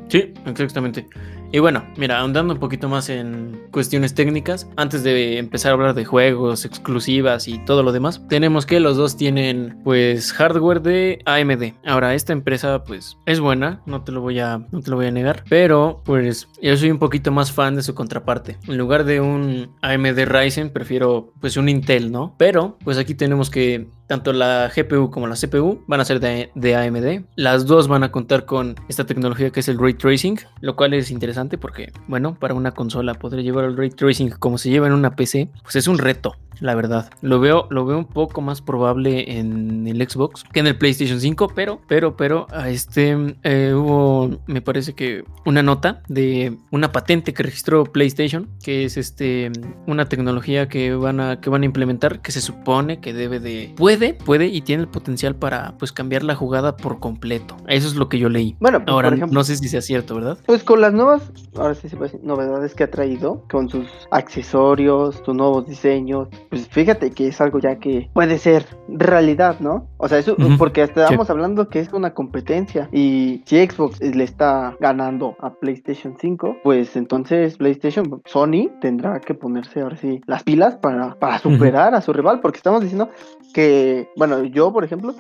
Sí, 0.09 0.33
exactamente. 0.45 1.07
Y 1.51 1.59
bueno, 1.59 1.85
mira, 1.97 2.19
ahondando 2.19 2.53
un 2.53 2.59
poquito 2.59 2.89
más 2.89 3.09
en 3.09 3.61
cuestiones 3.71 4.13
técnicas, 4.13 4.69
antes 4.75 5.03
de 5.03 5.37
empezar 5.37 5.71
a 5.71 5.73
hablar 5.75 5.93
de 5.93 6.03
juegos, 6.03 6.65
exclusivas 6.65 7.47
y 7.47 7.59
todo 7.59 7.83
lo 7.83 7.91
demás, 7.91 8.21
tenemos 8.27 8.65
que 8.65 8.79
los 8.79 8.97
dos 8.97 9.15
tienen 9.15 9.79
pues 9.83 10.33
hardware 10.33 10.81
de 10.81 11.19
AMD. 11.25 11.73
Ahora, 11.85 12.15
esta 12.15 12.33
empresa 12.33 12.83
pues 12.83 13.17
es 13.25 13.39
buena, 13.39 13.81
no 13.85 14.03
te 14.03 14.11
lo 14.11 14.21
voy 14.21 14.39
a, 14.39 14.57
no 14.71 14.81
te 14.81 14.89
lo 14.89 14.97
voy 14.97 15.05
a 15.05 15.11
negar, 15.11 15.43
pero 15.49 16.01
pues 16.03 16.49
yo 16.61 16.75
soy 16.75 16.91
un 16.91 16.99
poquito 16.99 17.31
más 17.31 17.51
fan 17.51 17.75
de 17.75 17.83
su 17.83 17.95
contraparte. 17.95 18.57
En 18.67 18.77
lugar 18.77 19.05
de 19.05 19.21
un 19.21 19.75
AMD 19.81 20.25
Ryzen, 20.25 20.71
prefiero 20.71 21.33
pues 21.39 21.55
un 21.55 21.69
Intel, 21.69 22.11
¿no? 22.11 22.35
Pero 22.37 22.77
pues 22.83 22.97
aquí 22.97 23.15
tenemos 23.15 23.49
que 23.49 23.87
tanto 24.07 24.33
la 24.33 24.71
GPU 24.75 25.11
como 25.11 25.27
la 25.27 25.35
CPU 25.35 25.83
van 25.87 25.99
a 25.99 26.05
ser 26.05 26.19
de, 26.19 26.75
AMD. 26.75 27.25
Las 27.35 27.65
dos 27.65 27.87
van 27.87 28.03
a 28.03 28.11
contar 28.11 28.45
con 28.45 28.75
esta 28.87 29.05
tecnología 29.05 29.51
que 29.51 29.59
es 29.59 29.67
el 29.67 29.77
Ray 29.77 29.93
Tracing, 29.93 30.39
lo 30.61 30.75
cual 30.75 30.93
es 30.93 31.11
interesante 31.11 31.57
porque, 31.57 31.91
bueno, 32.07 32.35
para 32.39 32.53
una 32.53 32.71
consola 32.71 33.13
poder 33.13 33.43
llevar 33.43 33.65
el 33.65 33.77
Ray 33.77 33.89
Tracing 33.89 34.31
como 34.31 34.57
se 34.57 34.69
lleva 34.69 34.87
en 34.87 34.93
una 34.93 35.15
PC, 35.15 35.49
pues 35.63 35.75
es 35.75 35.87
un 35.87 35.97
reto. 35.97 36.35
La 36.59 36.75
verdad, 36.75 37.11
lo 37.21 37.39
veo, 37.39 37.67
lo 37.69 37.85
veo 37.85 37.97
un 37.97 38.07
poco 38.07 38.41
más 38.41 38.61
probable 38.61 39.37
en 39.37 39.87
el 39.87 39.97
Xbox 40.09 40.43
que 40.51 40.59
en 40.59 40.67
el 40.67 40.77
PlayStation 40.77 41.19
5, 41.19 41.51
pero, 41.53 41.81
pero, 41.87 42.17
pero, 42.17 42.47
a 42.51 42.69
este 42.69 43.35
eh, 43.43 43.73
hubo, 43.75 44.39
me 44.47 44.61
parece 44.61 44.93
que 44.93 45.23
una 45.45 45.61
nota 45.61 46.01
de 46.07 46.57
una 46.71 46.91
patente 46.91 47.33
que 47.33 47.43
registró 47.43 47.83
PlayStation, 47.83 48.49
que 48.63 48.85
es 48.85 48.97
este 48.97 49.51
una 49.85 50.09
tecnología 50.09 50.67
que 50.67 50.95
van 50.95 51.19
a, 51.19 51.39
que 51.39 51.49
van 51.49 51.61
a 51.61 51.65
implementar, 51.65 52.21
que 52.21 52.31
se 52.31 52.41
supone 52.41 52.99
que 52.99 53.13
debe 53.13 53.39
de, 53.39 53.73
puede, 53.75 53.96
puede 54.25 54.47
y 54.47 54.61
tiene 54.61 54.83
el 54.83 54.89
potencial 54.89 55.35
para, 55.35 55.77
pues, 55.77 55.91
cambiar 55.91 56.23
la 56.23 56.35
jugada 56.35 56.77
por 56.77 56.99
completo. 56.99 57.57
Eso 57.67 57.87
es 57.87 57.95
lo 57.95 58.09
que 58.09 58.19
yo 58.19 58.29
leí. 58.29 58.55
Bueno, 58.59 58.79
pues, 58.79 58.89
Ahora, 58.89 59.09
por 59.09 59.17
ejemplo, 59.17 59.39
no 59.39 59.43
sé 59.43 59.55
si 59.57 59.67
sea 59.67 59.81
cierto, 59.81 60.15
¿verdad? 60.15 60.37
Pues 60.45 60.63
con 60.63 60.81
las 60.81 60.93
nuevas, 60.93 61.31
ahora 61.55 61.75
sí 61.75 61.89
se 61.89 61.97
puede 61.97 62.11
decir, 62.11 62.25
novedades 62.25 62.73
que 62.75 62.83
ha 62.83 62.91
traído, 62.91 63.43
con 63.49 63.69
sus 63.69 63.87
accesorios, 64.11 65.21
sus 65.25 65.35
nuevos 65.35 65.67
diseños, 65.67 66.27
pues 66.49 66.67
fíjate 66.67 67.11
que 67.11 67.27
es 67.27 67.41
algo 67.41 67.59
ya 67.59 67.79
que 67.79 68.09
puede 68.13 68.37
ser 68.37 68.65
realidad, 68.87 69.59
¿no? 69.59 69.87
O 69.97 70.07
sea, 70.07 70.19
eso, 70.19 70.35
porque 70.57 70.83
estábamos 70.83 71.27
sí. 71.27 71.31
hablando 71.31 71.69
que 71.69 71.79
es 71.79 71.91
una 71.93 72.13
competencia 72.13 72.89
y 72.91 73.41
si 73.45 73.65
Xbox 73.65 73.99
le 73.99 74.23
está 74.23 74.75
ganando 74.79 75.35
a 75.39 75.53
PlayStation 75.53 76.15
5, 76.19 76.57
pues 76.63 76.95
entonces 76.95 77.57
PlayStation, 77.57 78.21
Sony 78.25 78.69
tendrá 78.81 79.19
que 79.19 79.33
ponerse 79.33 79.81
ahora 79.81 79.97
sí 79.97 80.21
las 80.25 80.43
pilas 80.43 80.75
para, 80.77 81.15
para 81.15 81.39
superar 81.39 81.95
a 81.95 82.01
su 82.01 82.13
rival, 82.13 82.39
porque 82.41 82.57
estamos 82.57 82.81
diciendo 82.81 83.09
que, 83.53 83.86
bueno, 84.15 84.43
yo 84.43 84.71
por 84.71 84.83
ejemplo, 84.83 85.13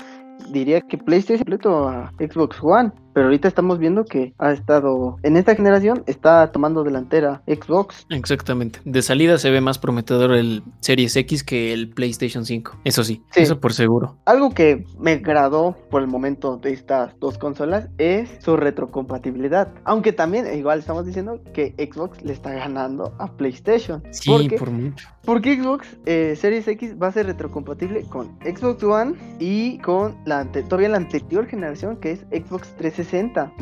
diría 0.49 0.81
que 0.81 0.97
PlayStation 0.97 1.39
completo 1.39 1.87
a 1.87 2.11
Xbox 2.19 2.57
One, 2.61 2.91
pero 3.17 3.29
ahorita 3.29 3.47
estamos 3.47 3.79
viendo 3.79 4.05
que 4.05 4.35
ha 4.37 4.51
estado 4.51 5.17
en 5.23 5.37
esta 5.37 5.55
generación 5.55 6.03
está 6.05 6.51
tomando 6.51 6.83
delantera 6.83 7.41
Xbox. 7.47 8.05
Exactamente. 8.11 8.79
De 8.85 9.01
salida 9.01 9.39
se 9.39 9.49
ve 9.49 9.59
más 9.59 9.79
prometedor 9.79 10.33
el 10.33 10.61
Series 10.81 11.15
X 11.15 11.43
que 11.43 11.73
el 11.73 11.89
PlayStation 11.89 12.45
5. 12.45 12.73
Eso 12.83 13.03
sí, 13.03 13.23
Sí. 13.31 13.41
eso 13.41 13.59
por 13.59 13.73
seguro. 13.73 14.17
Algo 14.25 14.51
que 14.51 14.85
me 14.99 15.13
agradó 15.13 15.75
por 15.89 16.03
el 16.03 16.07
momento 16.07 16.57
de 16.57 16.73
estas 16.73 17.19
dos 17.19 17.39
consolas 17.39 17.87
es 17.97 18.29
su 18.37 18.55
retrocompatibilidad. 18.55 19.69
Aunque 19.83 20.13
también 20.13 20.45
igual 20.55 20.77
estamos 20.77 21.03
diciendo 21.07 21.41
que 21.53 21.73
Xbox 21.91 22.21
le 22.23 22.33
está 22.33 22.51
ganando 22.53 23.15
a 23.17 23.31
PlayStation. 23.31 24.03
Sí, 24.11 24.29
porque, 24.29 24.57
por 24.59 24.69
mucho. 24.69 25.07
porque 25.25 25.55
Xbox 25.59 25.87
eh, 26.05 26.35
Series 26.39 26.67
X 26.67 26.95
va 27.01 27.07
a 27.07 27.11
ser 27.13 27.25
retrocompatible 27.25 28.03
con 28.03 28.27
Xbox 28.41 28.83
One 28.83 29.15
y 29.39 29.79
con 29.79 30.15
la 30.25 30.41
ante- 30.41 30.61
todavía 30.61 30.89
la 30.89 30.97
anterior 30.97 31.47
generación 31.47 31.97
que 31.97 32.11
es 32.11 32.19
Xbox 32.29 32.75
360. 32.77 33.06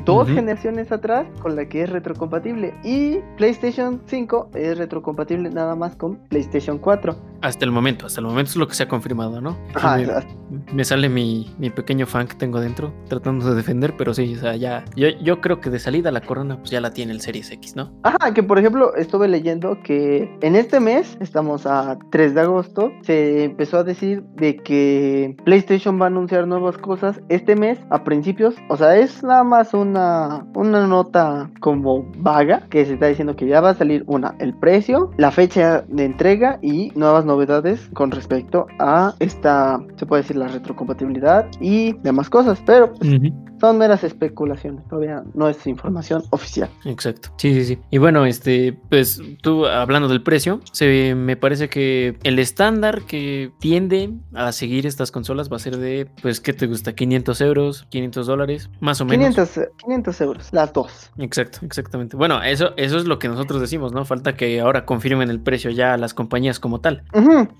Dos 0.06 0.28
generaciones 0.28 0.92
atrás 0.92 1.28
con 1.42 1.56
la 1.56 1.68
que 1.68 1.84
es 1.84 1.90
retrocompatible. 1.90 2.74
Y 2.84 3.20
PlayStation 3.38 4.02
5 4.06 4.52
es 4.56 4.78
retrocompatible 4.78 5.50
nada 5.50 5.75
más 5.75 5.96
con 5.96 6.18
PlayStation 6.30 6.78
4. 6.78 7.16
Hasta 7.42 7.66
el 7.66 7.72
momento, 7.72 8.08
hasta 8.08 8.22
el 8.22 8.25
momento 8.25 8.50
es 8.50 8.56
lo 8.56 8.68
que 8.68 8.74
se 8.74 8.84
ha 8.84 8.88
confirmado, 8.88 9.40
¿no? 9.40 9.58
Ajá, 9.75 9.98
me 10.74 10.84
sale 10.84 11.10
mi, 11.10 11.54
mi 11.60 11.70
pequeño 11.70 12.08
fan 12.08 12.28
que 12.28 12.36
tengo 12.36 12.60
dentro 12.60 12.94
tratando 13.08 13.50
de 13.50 13.56
defender, 13.56 13.96
pero 13.98 14.14
sí, 14.14 14.36
o 14.36 14.40
sea, 14.40 14.56
ya. 14.56 14.84
Yo, 14.96 15.10
yo 15.22 15.42
creo 15.42 15.60
que 15.60 15.70
de 15.70 15.80
salida 15.80 16.12
la 16.12 16.22
corona, 16.22 16.58
pues 16.58 16.72
ya 16.72 16.82
la 16.82 16.92
tiene 16.92 17.12
el 17.12 17.22
Series 17.22 17.52
X, 17.52 17.75
¿no? 17.75 17.92
Ajá, 18.04 18.34
que 18.34 18.42
por 18.42 18.58
ejemplo 18.58 18.96
estuve 18.96 19.28
leyendo 19.28 19.78
que 19.84 20.36
en 20.42 20.56
este 20.56 20.80
mes, 20.80 21.18
estamos 21.20 21.66
a 21.66 22.00
3 22.10 22.34
de 22.34 22.42
agosto, 22.42 22.92
se 23.04 23.44
empezó 23.44 23.78
a 23.78 23.84
decir 23.84 24.24
de 24.36 24.58
que 24.58 25.36
PlayStation 25.46 26.00
va 26.00 26.06
a 26.06 26.08
anunciar 26.08 26.48
nuevas 26.48 26.78
cosas 26.78 27.22
este 27.30 27.56
mes 27.56 27.80
a 27.90 28.04
principios. 28.04 28.56
O 28.70 28.78
sea, 28.78 28.98
es 28.98 29.24
nada 29.25 29.44
más 29.44 29.74
una, 29.74 30.46
una 30.53 30.88
nota 30.88 31.50
como 31.60 32.05
vaga 32.17 32.63
que 32.70 32.86
se 32.86 32.94
está 32.94 33.08
diciendo 33.08 33.36
que 33.36 33.48
ya 33.48 33.62
va 33.62 33.72
a 33.72 33.75
salir 33.75 34.03
una, 34.08 34.36
el 34.39 34.53
precio, 34.53 35.12
la 35.17 35.32
fecha 35.32 35.82
de 35.88 36.05
entrega 36.05 36.60
y 36.62 36.91
nuevas 36.96 37.25
novedades 37.25 37.89
con 37.94 38.12
respecto 38.12 38.67
a 38.79 39.13
esta, 39.20 39.79
se 39.98 40.05
puede 40.05 40.22
decir, 40.22 40.38
la 40.38 40.48
retrocompatibilidad 40.48 41.48
y 41.60 41.94
demás 42.03 42.29
cosas, 42.29 42.62
pero 42.65 42.94
pues, 42.94 43.22
son 43.60 43.77
meras 43.77 44.03
especulaciones, 44.03 44.86
todavía 44.88 45.24
no 45.34 45.48
es 45.50 45.65
información 45.65 46.24
oficial. 46.29 46.70
Exacto. 46.84 47.29
Sí, 47.38 47.53
sí, 47.53 47.65
sí. 47.65 47.79
Y 47.89 47.98
bueno, 47.98 48.25
este, 48.25 48.77
pues 48.89 49.22
tú 49.41 49.65
hablando 49.65 50.08
del 50.08 50.22
precio, 50.22 50.60
se 50.72 51.15
me 51.15 51.36
parece 51.38 51.70
que 51.70 52.17
el 52.24 52.39
estándar 52.39 53.03
que 53.03 53.51
tiende 53.60 54.12
a 54.34 54.51
seguir 54.51 54.86
estas 54.86 55.12
consolas 55.12 55.51
va 55.51 55.55
a 55.58 55.60
ser 55.60 55.77
de, 55.77 56.08
pues, 56.22 56.39
¿qué 56.39 56.53
te 56.53 56.67
gusta? 56.67 56.94
500 56.94 57.41
euros, 57.41 57.88
500 57.89 58.27
dólares, 58.27 58.70
más 58.82 59.01
o 59.01 59.05
menos. 59.05 59.14
500, 59.17 59.60
500 59.77 60.22
euros, 60.22 60.50
las 60.51 60.74
dos. 60.74 61.12
Exacto, 61.17 61.60
exactamente. 61.63 62.15
Bueno, 62.17 62.41
eso, 62.43 62.72
eso 62.77 62.98
es 62.98 63.05
lo 63.05 63.19
que 63.19 63.27
nosotros 63.27 63.62
decimos, 63.62 63.93
¿no? 63.93 64.05
Falta 64.05 64.36
que 64.36 64.60
ahora 64.60 64.86
confirmen 64.86 65.29
el 65.29 65.39
precio 65.39 65.72
ya 65.72 65.93
a 65.93 65.98
las 65.98 66.13
compañías 66.13 66.60
como 66.60 66.81
tal. 66.81 67.03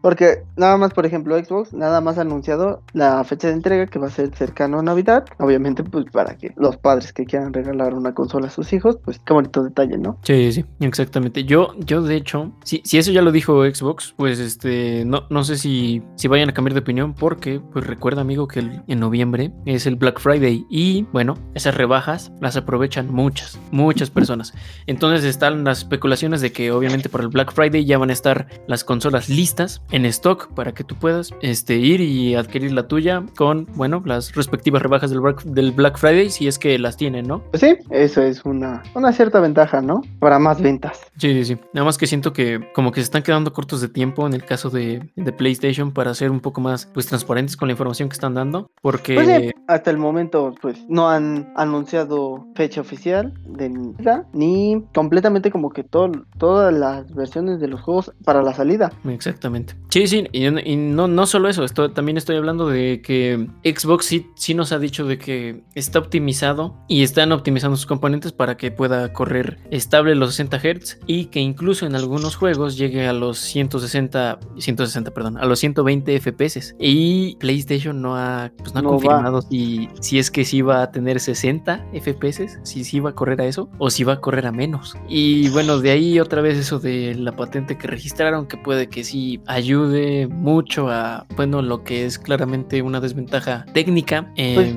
porque 0.02 0.44
nada 0.56 0.78
más, 0.78 0.94
por 0.94 1.06
ejemplo, 1.06 1.38
Xbox, 1.38 1.74
nada 1.74 2.02
más 2.02 2.18
ha 2.18 2.22
anunciado 2.22 2.82
la 2.94 3.24
fecha 3.24 3.48
de 3.48 3.54
entrega 3.54 3.88
que 3.88 4.00
va 4.00 4.08
a 4.08 4.12
ser 4.12 4.36
cercano 4.36 4.80
a 4.80 4.84
Navidad. 4.84 5.26
Obviamente, 5.40 5.84
pues 5.84 6.06
para 6.12 6.38
que 6.38 6.54
los 6.58 6.78
padres 6.78 7.14
que 7.14 7.26
quieran 7.26 7.54
regalar 7.54 7.94
una 7.94 8.14
consola 8.14 8.48
a 8.48 8.50
sus 8.50 8.74
hijos, 8.74 8.98
pues 9.04 9.20
qué 9.26 9.34
bonito 9.34 9.64
detalle, 9.64 9.98
¿no? 9.98 10.18
Sí, 10.24 10.52
sí, 10.52 10.66
exactamente. 10.80 11.44
Yo, 11.44 11.74
yo 11.80 12.02
de 12.02 12.16
hecho, 12.16 12.52
si, 12.64 12.82
si 12.86 12.98
eso 12.98 13.12
ya 13.12 13.22
lo 13.22 13.32
dijo 13.32 13.64
Xbox, 13.64 14.14
pues 14.18 14.40
este, 14.40 15.04
no, 15.06 15.24
no 15.30 15.44
sé 15.44 15.58
si, 15.58 16.02
si 16.16 16.28
vayan 16.28 16.50
a 16.50 16.54
cambiar 16.54 16.74
de 16.74 16.82
opinión, 16.82 17.14
porque, 17.14 17.60
pues 17.72 17.86
recuerda, 17.86 18.22
amigo, 18.22 18.48
que 18.48 18.60
en 18.60 19.00
noviembre 19.00 19.52
es 19.66 19.86
el 19.86 19.96
Black 19.96 20.20
Friday 20.20 20.66
y, 20.70 21.04
bueno, 21.12 21.36
esas 21.54 21.76
rebajas 21.76 22.32
las 22.42 22.58
aprovechan 22.58 23.12
muchas, 23.12 23.60
muchas 23.72 24.10
personas. 24.10 24.54
Entonces 24.88 25.24
están 25.26 25.64
las 25.64 25.80
especulaciones 25.80 26.42
de 26.42 26.52
que 26.52 26.72
obviamente 26.72 27.10
por 27.10 27.22
el 27.22 27.28
Black 27.30 27.54
Friday 27.54 27.86
ya 27.86 27.98
van 27.98 28.10
a 28.10 28.14
estar 28.14 28.48
las 28.68 28.84
consolas 28.84 29.30
listas 29.30 29.82
en 29.92 30.06
stock 30.06 30.54
para 30.54 30.74
que 30.74 30.84
tú 30.84 30.96
puedas 30.96 31.32
este, 31.42 31.76
ir 31.76 32.02
y 32.02 32.36
adquirir 32.36 32.72
la 32.72 32.88
tuya 32.88 33.24
con, 33.38 33.68
bueno, 33.76 34.02
las 34.06 34.34
respectivas 34.36 34.82
rebajas 34.82 35.10
del 35.10 35.22
del 35.46 35.72
Black 35.72 35.98
Friday 35.98 36.30
si 36.30 36.48
es 36.48 36.60
que 36.60 36.78
las 36.80 36.98
tienen, 36.98 37.28
¿no? 37.28 37.44
Pues 37.52 37.62
sí, 37.62 37.78
eso 37.90 38.22
es 38.22 38.44
una, 38.46 38.84
una 38.94 39.12
cierta 39.12 39.40
ventaja, 39.40 39.82
¿no? 39.82 40.02
Para 40.20 40.40
más 40.40 40.62
ventas. 40.62 41.00
Sí, 41.18 41.34
sí, 41.34 41.46
sí. 41.46 41.58
Nada 41.74 41.86
más 41.86 41.98
que 41.98 42.08
siento 42.08 42.34
que 42.34 42.70
como 42.74 42.92
que 42.92 43.02
se 43.02 43.06
están 43.06 43.24
quedando 43.24 43.54
cortos 43.54 43.82
de 43.82 43.90
tiempo 43.90 44.26
en 44.28 44.34
el 44.34 44.44
caso 44.44 44.70
de, 44.70 45.10
PlayStation 45.38 45.92
para 45.92 46.14
ser 46.14 46.32
un 46.32 46.40
poco 46.40 46.62
más 46.62 46.86
pues 46.86 47.08
transparentes 47.08 47.58
con 47.58 47.68
la 47.68 47.74
información 47.74 48.10
que 48.10 48.14
están 48.14 48.36
dando. 48.36 48.72
Porque 48.82 49.16
pues 49.16 49.52
hasta 49.68 49.92
el 49.92 49.98
momento 49.98 50.54
pues 50.62 50.78
no 50.88 51.10
han 51.10 51.35
anunciado 51.56 52.46
fecha 52.56 52.82
oficial 52.82 53.34
de 53.46 53.70
nada, 53.70 54.28
ni 54.34 54.84
completamente 54.94 55.52
como 55.52 55.70
que 55.70 55.84
todo, 55.84 56.12
todas 56.38 56.74
las 56.74 57.14
versiones 57.14 57.60
de 57.60 57.68
los 57.68 57.82
juegos 57.82 58.12
para 58.24 58.42
la 58.42 58.54
salida. 58.54 58.92
Exactamente. 59.06 59.76
Sí, 59.90 60.08
sí, 60.08 60.26
y, 60.32 60.76
no, 60.76 61.08
no 61.08 61.26
solo 61.26 61.50
eso, 61.50 61.64
esto, 61.64 61.92
también 61.92 62.18
estoy 62.18 62.36
hablando 62.36 62.68
de 62.68 63.02
que 63.02 63.48
Xbox 63.64 64.06
sí, 64.06 64.28
sí 64.36 64.54
nos 64.54 64.72
ha 64.72 64.80
dicho 64.80 65.06
de 65.06 65.18
que 65.18 65.64
está 65.74 66.00
optimizado 66.00 66.76
y 66.88 67.04
están 67.04 67.32
optimizando 67.32 67.78
sus 67.78 67.86
componentes 67.86 68.32
para 68.32 68.58
que 68.58 68.72
pueda 68.72 69.14
correr 69.14 69.60
estable 69.72 70.16
los 70.16 70.32
60 70.36 70.60
Hz 70.60 71.00
y 71.08 71.26
que 71.26 71.40
incluso 71.40 71.86
en 71.86 71.96
algunos 71.96 72.36
juegos 72.36 72.78
llegue 72.78 73.08
a 73.08 73.14
los 73.14 73.40
160, 73.40 74.40
160, 74.58 75.12
perdón, 75.12 75.38
a 75.38 75.46
los 75.46 75.60
120 75.60 76.20
FPS. 76.20 76.76
Y 76.80 77.36
PlayStation 77.38 78.02
no 78.02 78.18
ha, 78.18 78.52
pues 78.58 78.74
no 78.74 78.80
ha 78.80 78.84
confirmado 78.84 79.42
si, 79.42 79.90
si 80.00 80.20
es 80.20 80.32
que 80.32 80.46
sí 80.46 80.62
va 80.62 80.84
a 80.84 80.92
tener 80.92 81.20
60 81.26 81.86
FPS, 81.94 82.60
si 82.64 82.84
sí 82.84 83.00
va 83.00 83.12
a 83.12 83.14
correr 83.14 83.42
a 83.42 83.46
eso 83.46 83.70
o 83.78 83.90
si 83.90 84.04
va 84.04 84.14
a 84.14 84.22
correr 84.22 84.46
a 84.46 84.52
menos. 84.52 84.96
Y 85.08 85.50
bueno, 85.50 85.80
de 85.80 85.92
ahí 85.92 86.20
otra 86.20 86.42
vez 86.42 86.58
eso 86.58 86.80
de 86.80 87.16
la 87.16 87.36
patente 87.36 87.78
que 87.78 87.88
registraron, 87.88 88.48
que 88.48 88.58
puede 88.58 88.88
que 88.88 89.04
sí 89.04 89.42
ayude 89.48 90.28
mucho 90.28 90.90
a, 90.90 91.26
bueno, 91.36 91.62
lo 91.62 91.84
que 91.84 92.06
es 92.06 92.20
claramente 92.20 92.82
una 92.82 93.00
desventaja 93.00 93.66
técnica 93.74 94.32
pues 94.36 94.76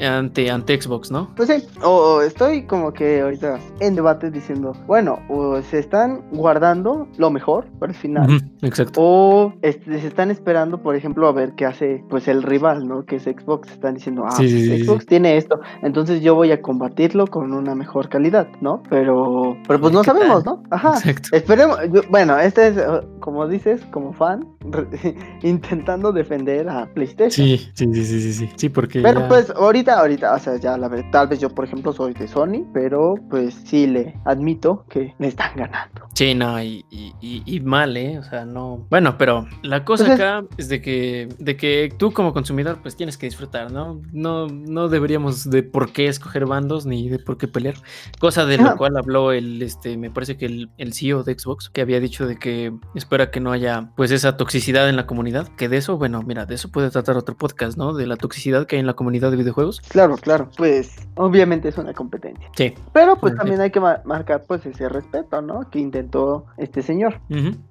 ante, 0.00 0.50
ante 0.50 0.80
Xbox, 0.80 1.10
¿no? 1.10 1.34
Pues 1.36 1.48
sí, 1.48 1.66
o 1.82 2.20
estoy 2.20 2.62
como 2.66 2.92
que 2.92 3.20
ahorita 3.20 3.58
en 3.80 3.94
debate 3.94 4.30
diciendo, 4.30 4.72
bueno, 4.86 5.18
o 5.28 5.60
se 5.62 5.78
están 5.78 6.22
guardando 6.32 7.08
lo 7.16 7.30
mejor 7.30 7.66
para 7.78 7.92
el 7.92 7.98
final. 7.98 8.42
exacto. 8.62 8.92
O 8.96 9.52
se 9.62 10.06
están 10.06 10.30
esperando, 10.30 10.82
por 10.82 10.96
ejemplo, 10.96 11.26
a 11.28 11.32
ver 11.32 11.52
qué 11.56 11.66
hace 11.66 12.04
pues 12.08 12.28
el 12.28 12.42
rival, 12.42 12.86
¿no? 12.86 13.04
Que 13.04 13.16
es 13.16 13.24
Xbox. 13.24 13.70
Están 13.70 13.94
diciendo, 13.94 14.24
ah, 14.26 14.34
pues, 14.36 14.52
Xbox 14.84 15.06
tiene 15.06 15.36
esto, 15.36 15.60
entonces 15.86 16.20
yo 16.20 16.34
voy 16.34 16.50
a 16.50 16.60
combatirlo 16.60 17.28
con 17.28 17.52
una 17.52 17.76
mejor 17.76 18.08
calidad, 18.08 18.48
¿no? 18.60 18.82
Pero, 18.90 19.56
pero 19.68 19.80
pues 19.80 19.92
no 19.92 20.02
sabemos, 20.02 20.44
¿no? 20.44 20.60
Ajá. 20.70 20.94
Exacto. 20.96 21.28
Esperemos, 21.30 21.78
bueno, 22.10 22.36
este 22.38 22.68
es, 22.68 22.76
uh, 22.76 23.06
como 23.20 23.46
dices, 23.46 23.80
como 23.92 24.12
fan, 24.12 24.48
intentando 25.42 26.10
defender 26.10 26.68
a 26.68 26.86
PlayStation. 26.92 27.30
Sí, 27.30 27.70
sí, 27.72 27.94
sí, 27.94 28.04
sí, 28.04 28.32
sí, 28.32 28.50
sí, 28.56 28.68
porque. 28.68 29.00
Pero 29.00 29.28
pues 29.28 29.50
ahorita, 29.50 30.00
ahorita, 30.00 30.34
o 30.34 30.38
sea, 30.40 30.56
ya 30.56 30.76
la 30.76 30.88
verdad, 30.88 31.06
tal 31.12 31.28
vez 31.28 31.38
yo, 31.38 31.50
por 31.50 31.64
ejemplo, 31.64 31.92
soy 31.92 32.14
de 32.14 32.26
Sony, 32.26 32.66
pero 32.74 33.14
pues 33.30 33.54
sí 33.54 33.86
le 33.86 34.14
admito 34.24 34.84
que 34.88 35.14
me 35.18 35.28
están 35.28 35.54
ganando. 35.54 36.06
Sí, 36.14 36.34
no, 36.34 36.60
y, 36.62 36.84
y, 37.20 37.60
mal, 37.60 37.96
¿eh? 37.96 38.18
O 38.18 38.22
sea, 38.24 38.44
no. 38.44 38.86
Bueno, 38.90 39.16
pero 39.18 39.46
la 39.62 39.84
cosa 39.84 40.14
acá 40.14 40.44
es 40.56 40.68
de 40.68 40.80
que, 40.80 41.28
de 41.38 41.56
que 41.56 41.92
tú 41.96 42.10
como 42.12 42.32
consumidor, 42.32 42.78
pues 42.82 42.96
tienes 42.96 43.16
que 43.18 43.26
disfrutar, 43.26 43.70
¿no? 43.70 44.00
No, 44.12 44.46
no 44.48 44.88
deberíamos 44.88 45.48
de 45.48 45.62
por 45.76 45.92
qué 45.92 46.08
escoger 46.08 46.46
bandos 46.46 46.86
ni 46.86 47.10
de 47.10 47.18
por 47.18 47.36
qué 47.36 47.48
pelear. 47.48 47.74
Cosa 48.18 48.46
de 48.46 48.56
lo 48.56 48.78
cual 48.78 48.96
habló 48.96 49.32
el, 49.32 49.60
este, 49.60 49.98
me 49.98 50.10
parece 50.10 50.38
que 50.38 50.46
el, 50.46 50.70
el 50.78 50.94
CEO 50.94 51.22
de 51.22 51.38
Xbox, 51.38 51.68
que 51.68 51.82
había 51.82 52.00
dicho 52.00 52.26
de 52.26 52.38
que 52.38 52.72
espera 52.94 53.30
que 53.30 53.40
no 53.40 53.52
haya, 53.52 53.90
pues, 53.94 54.10
esa 54.10 54.38
toxicidad 54.38 54.88
en 54.88 54.96
la 54.96 55.06
comunidad. 55.06 55.48
Que 55.48 55.68
de 55.68 55.76
eso, 55.76 55.98
bueno, 55.98 56.22
mira, 56.22 56.46
de 56.46 56.54
eso 56.54 56.70
puede 56.70 56.88
tratar 56.88 57.18
otro 57.18 57.36
podcast, 57.36 57.76
¿no? 57.76 57.92
De 57.92 58.06
la 58.06 58.16
toxicidad 58.16 58.66
que 58.66 58.76
hay 58.76 58.80
en 58.80 58.86
la 58.86 58.94
comunidad 58.94 59.30
de 59.30 59.36
videojuegos. 59.36 59.82
Claro, 59.82 60.16
claro. 60.16 60.48
Pues, 60.56 60.96
obviamente 61.14 61.68
es 61.68 61.76
una 61.76 61.92
competencia. 61.92 62.48
Sí. 62.56 62.72
Pero, 62.94 63.16
pues, 63.16 63.36
también 63.36 63.60
hay 63.60 63.70
que 63.70 63.80
marcar, 63.80 64.44
pues, 64.48 64.64
ese 64.64 64.88
respeto, 64.88 65.42
¿no? 65.42 65.68
Que 65.68 65.78
intentó 65.78 66.46
este 66.56 66.80
señor. 66.80 67.20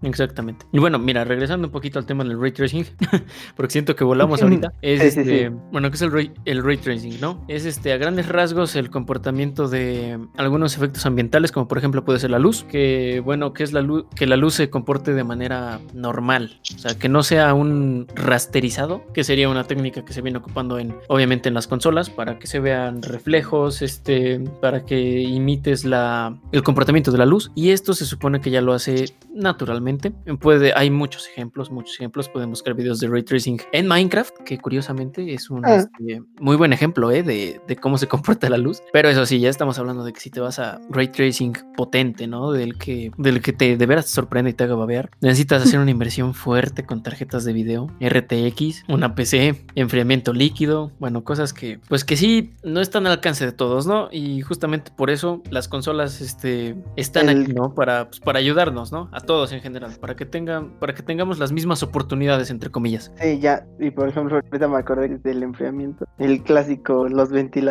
exactamente. 0.03 0.63
Y 0.71 0.77
bueno, 0.77 0.99
mira, 0.99 1.23
regresando 1.23 1.69
un 1.69 1.71
poquito 1.71 1.97
al 1.97 2.05
tema 2.05 2.23
del 2.23 2.39
ray 2.39 2.51
tracing, 2.51 2.85
porque 3.57 3.71
siento 3.71 3.95
que 3.95 4.03
volamos 4.03 4.39
ahorita. 4.43 4.73
Es 4.83 5.01
este, 5.01 5.49
bueno, 5.71 5.89
¿qué 5.89 5.95
es 5.95 6.01
el 6.03 6.11
ray, 6.11 6.31
el 6.45 6.63
ray 6.63 6.77
tracing, 6.77 7.19
no? 7.19 7.43
Es 7.47 7.65
este, 7.65 7.94
a 7.95 7.97
grandes 7.97 8.27
rasgos, 8.27 8.75
el 8.75 8.89
comportamiento 8.89 9.67
de 9.67 10.19
algunos 10.37 10.75
efectos 10.75 11.05
ambientales, 11.05 11.51
como 11.51 11.67
por 11.67 11.77
ejemplo 11.77 12.05
puede 12.05 12.19
ser 12.19 12.31
la 12.31 12.39
luz, 12.39 12.63
que 12.63 13.21
bueno, 13.23 13.53
que 13.53 13.63
es 13.63 13.73
la 13.73 13.81
luz, 13.81 14.05
que 14.15 14.27
la 14.27 14.37
luz 14.37 14.55
se 14.55 14.69
comporte 14.69 15.13
de 15.13 15.23
manera 15.23 15.79
normal, 15.93 16.59
o 16.75 16.79
sea, 16.79 16.97
que 16.97 17.09
no 17.09 17.23
sea 17.23 17.53
un 17.53 18.07
rasterizado, 18.15 19.03
que 19.13 19.23
sería 19.23 19.49
una 19.49 19.63
técnica 19.63 20.05
que 20.05 20.13
se 20.13 20.21
viene 20.21 20.37
ocupando 20.37 20.79
en, 20.79 20.95
obviamente, 21.07 21.49
en 21.49 21.55
las 21.55 21.67
consolas 21.67 22.09
para 22.09 22.39
que 22.39 22.47
se 22.47 22.59
vean 22.59 23.01
reflejos, 23.01 23.81
este, 23.81 24.39
para 24.61 24.85
que 24.85 25.21
imites 25.21 25.85
la, 25.85 26.37
el 26.51 26.63
comportamiento 26.63 27.11
de 27.11 27.17
la 27.17 27.25
luz. 27.25 27.51
Y 27.55 27.71
esto 27.71 27.93
se 27.93 28.05
supone 28.05 28.41
que 28.41 28.51
ya 28.51 28.61
lo 28.61 28.73
hace 28.73 29.15
naturalmente. 29.33 30.11
Puede, 30.39 30.73
hay 30.75 30.89
muchos 30.89 31.27
ejemplos, 31.27 31.71
muchos 31.71 31.95
ejemplos. 31.95 32.29
Pueden 32.29 32.49
buscar 32.49 32.73
videos 32.73 32.99
de 32.99 33.07
ray 33.07 33.23
tracing 33.23 33.61
en 33.71 33.87
Minecraft, 33.87 34.37
que 34.45 34.57
curiosamente 34.57 35.33
es 35.33 35.49
un 35.49 35.65
ah. 35.65 35.75
este, 35.75 36.21
muy 36.39 36.55
buen 36.55 36.73
ejemplo 36.73 37.11
¿eh? 37.11 37.23
de, 37.23 37.61
de, 37.67 37.75
cómo 37.85 37.99
se 37.99 38.07
comporta 38.15 38.49
la 38.49 38.57
luz. 38.57 38.81
Pero 38.91 39.09
eso 39.09 39.27
sí, 39.27 39.39
ya 39.39 39.47
estamos 39.47 39.77
hablando 39.77 40.03
de 40.03 40.11
que 40.11 40.19
si 40.19 40.31
te 40.31 40.39
vas 40.39 40.57
a 40.57 40.81
ray 40.89 41.09
tracing 41.09 41.53
potente, 41.77 42.25
¿no? 42.25 42.51
Del 42.51 42.79
que, 42.79 43.11
del 43.15 43.43
que 43.43 43.53
te 43.53 43.77
de 43.77 43.85
veras 43.85 44.05
te 44.05 44.11
sorprende 44.11 44.49
y 44.49 44.53
te 44.53 44.63
haga 44.63 44.73
babear, 44.73 45.11
necesitas 45.21 45.61
hacer 45.61 45.79
una 45.79 45.91
inversión 45.91 46.33
fuerte 46.33 46.83
con 46.83 47.03
tarjetas 47.03 47.45
de 47.45 47.53
video, 47.53 47.91
RTX, 47.99 48.85
una 48.87 49.13
PC, 49.13 49.65
enfriamiento 49.75 50.33
líquido, 50.33 50.91
bueno, 50.97 51.23
cosas 51.23 51.53
que, 51.53 51.79
pues 51.87 52.03
que 52.03 52.17
sí, 52.17 52.55
no 52.63 52.81
están 52.81 53.05
al 53.05 53.11
alcance 53.11 53.45
de 53.45 53.51
todos, 53.51 53.85
¿no? 53.85 54.09
Y 54.11 54.41
justamente 54.41 54.91
por 54.97 55.11
eso 55.11 55.43
las 55.51 55.67
consolas 55.67 56.21
este, 56.21 56.75
están 56.95 57.29
aquí, 57.29 57.53
¿no? 57.53 57.75
Para, 57.75 58.07
pues, 58.07 58.19
para 58.19 58.39
ayudarnos, 58.39 58.91
¿no? 58.91 59.09
A 59.11 59.19
todos 59.19 59.51
en 59.51 59.61
general, 59.61 59.91
para 60.01 60.15
que 60.15 60.25
tengan, 60.25 60.71
para 60.79 60.95
que 60.95 61.03
tengamos 61.03 61.37
las 61.37 61.51
mismas 61.51 61.83
oportunidades, 61.83 62.49
entre 62.49 62.71
comillas. 62.71 63.11
Sí, 63.21 63.39
ya, 63.39 63.63
y 63.79 63.91
por 63.91 64.09
ejemplo, 64.09 64.37
ahorita 64.37 64.67
me 64.67 64.77
acordé 64.77 65.19
del 65.19 65.43
enfriamiento, 65.43 66.07
el 66.17 66.41
clásico, 66.41 67.07
los 67.07 67.29
ventiladores 67.29 67.64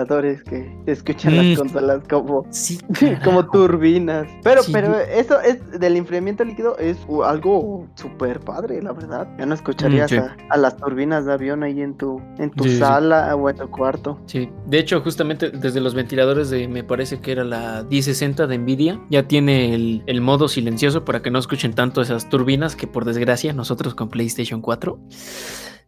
que 0.48 0.76
escuchan 0.86 1.36
las 1.36 1.46
mm. 1.46 1.54
consolas 1.56 2.02
como, 2.08 2.46
sí, 2.50 2.78
como 3.24 3.46
turbinas. 3.46 4.26
Pero, 4.42 4.62
pero 4.72 4.98
eso 4.98 5.40
es 5.40 5.78
del 5.78 5.96
enfriamiento 5.96 6.44
líquido 6.44 6.76
es 6.78 6.98
algo 7.24 7.86
súper 7.94 8.40
padre, 8.40 8.82
la 8.82 8.92
verdad. 8.92 9.28
Ya 9.38 9.46
no 9.46 9.54
escucharías 9.54 10.12
mm, 10.12 10.50
a, 10.50 10.56
las 10.56 10.76
turbinas 10.76 11.26
de 11.26 11.32
avión 11.32 11.62
ahí 11.62 11.80
en 11.80 11.96
tu, 11.96 12.20
en 12.38 12.50
tu 12.50 12.64
sala 12.68 13.34
o 13.36 13.48
en 13.48 13.56
tu 13.56 13.70
cuarto. 13.70 14.18
Sí, 14.26 14.48
de 14.66 14.78
hecho, 14.78 15.00
justamente 15.00 15.50
desde 15.50 15.80
los 15.80 15.94
ventiladores 15.94 16.50
de, 16.50 16.68
me 16.68 16.84
parece 16.84 17.20
que 17.20 17.32
era 17.32 17.44
la 17.44 17.84
1060 17.88 18.46
de 18.46 18.58
Nvidia, 18.58 19.00
ya 19.10 19.26
tiene 19.26 19.74
el, 19.74 20.02
el 20.06 20.20
modo 20.20 20.48
silencioso 20.48 21.04
para 21.04 21.22
que 21.22 21.30
no 21.30 21.38
escuchen 21.38 21.74
tanto 21.74 22.02
esas 22.02 22.28
turbinas 22.28 22.76
que 22.76 22.86
por 22.86 23.04
desgracia 23.04 23.52
nosotros 23.52 23.94
con 23.94 24.08
PlayStation 24.08 24.60
4 24.60 24.98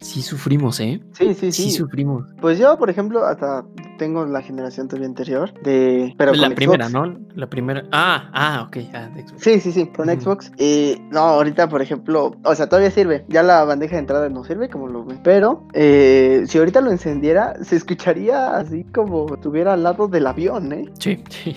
sí 0.00 0.22
sufrimos, 0.22 0.80
¿eh? 0.80 1.00
Sí, 1.12 1.34
sí, 1.34 1.52
Sí, 1.52 1.62
sí. 1.64 1.70
sufrimos. 1.70 2.24
Pues 2.40 2.58
yo, 2.58 2.76
por 2.78 2.90
ejemplo, 2.90 3.24
hasta 3.24 3.64
tengo 3.96 4.24
la 4.26 4.42
generación 4.42 4.88
todavía 4.88 5.08
anterior 5.08 5.52
de... 5.62 6.14
Pero 6.16 6.32
la 6.34 6.48
con 6.48 6.56
primera, 6.56 6.88
Xbox. 6.88 7.08
¿no? 7.08 7.18
La 7.34 7.46
primera. 7.48 7.84
Ah, 7.92 8.30
ah, 8.32 8.64
ok. 8.66 8.76
Ah, 8.94 9.08
de 9.14 9.22
Xbox. 9.26 9.42
Sí, 9.42 9.60
sí, 9.60 9.72
sí, 9.72 9.86
con. 9.86 10.08
Xbox. 10.08 10.52
Y 10.58 11.00
no, 11.10 11.20
ahorita, 11.20 11.68
por 11.68 11.82
ejemplo, 11.82 12.36
o 12.44 12.54
sea, 12.54 12.68
todavía 12.68 12.90
sirve. 12.90 13.24
Ya 13.28 13.42
la 13.42 13.64
bandeja 13.64 13.96
de 13.96 14.00
entrada 14.00 14.28
no 14.28 14.44
sirve, 14.44 14.68
como 14.68 14.88
lo 14.88 15.04
ven. 15.04 15.20
Pero 15.22 15.64
eh, 15.72 16.44
si 16.46 16.58
ahorita 16.58 16.80
lo 16.80 16.90
encendiera, 16.90 17.54
se 17.62 17.76
escucharía 17.76 18.56
así 18.56 18.84
como 18.84 19.34
estuviera 19.34 19.74
al 19.74 19.82
lado 19.82 20.08
del 20.08 20.26
avión, 20.26 20.72
¿eh? 20.72 20.84
Sí, 20.98 21.22
sí. 21.28 21.56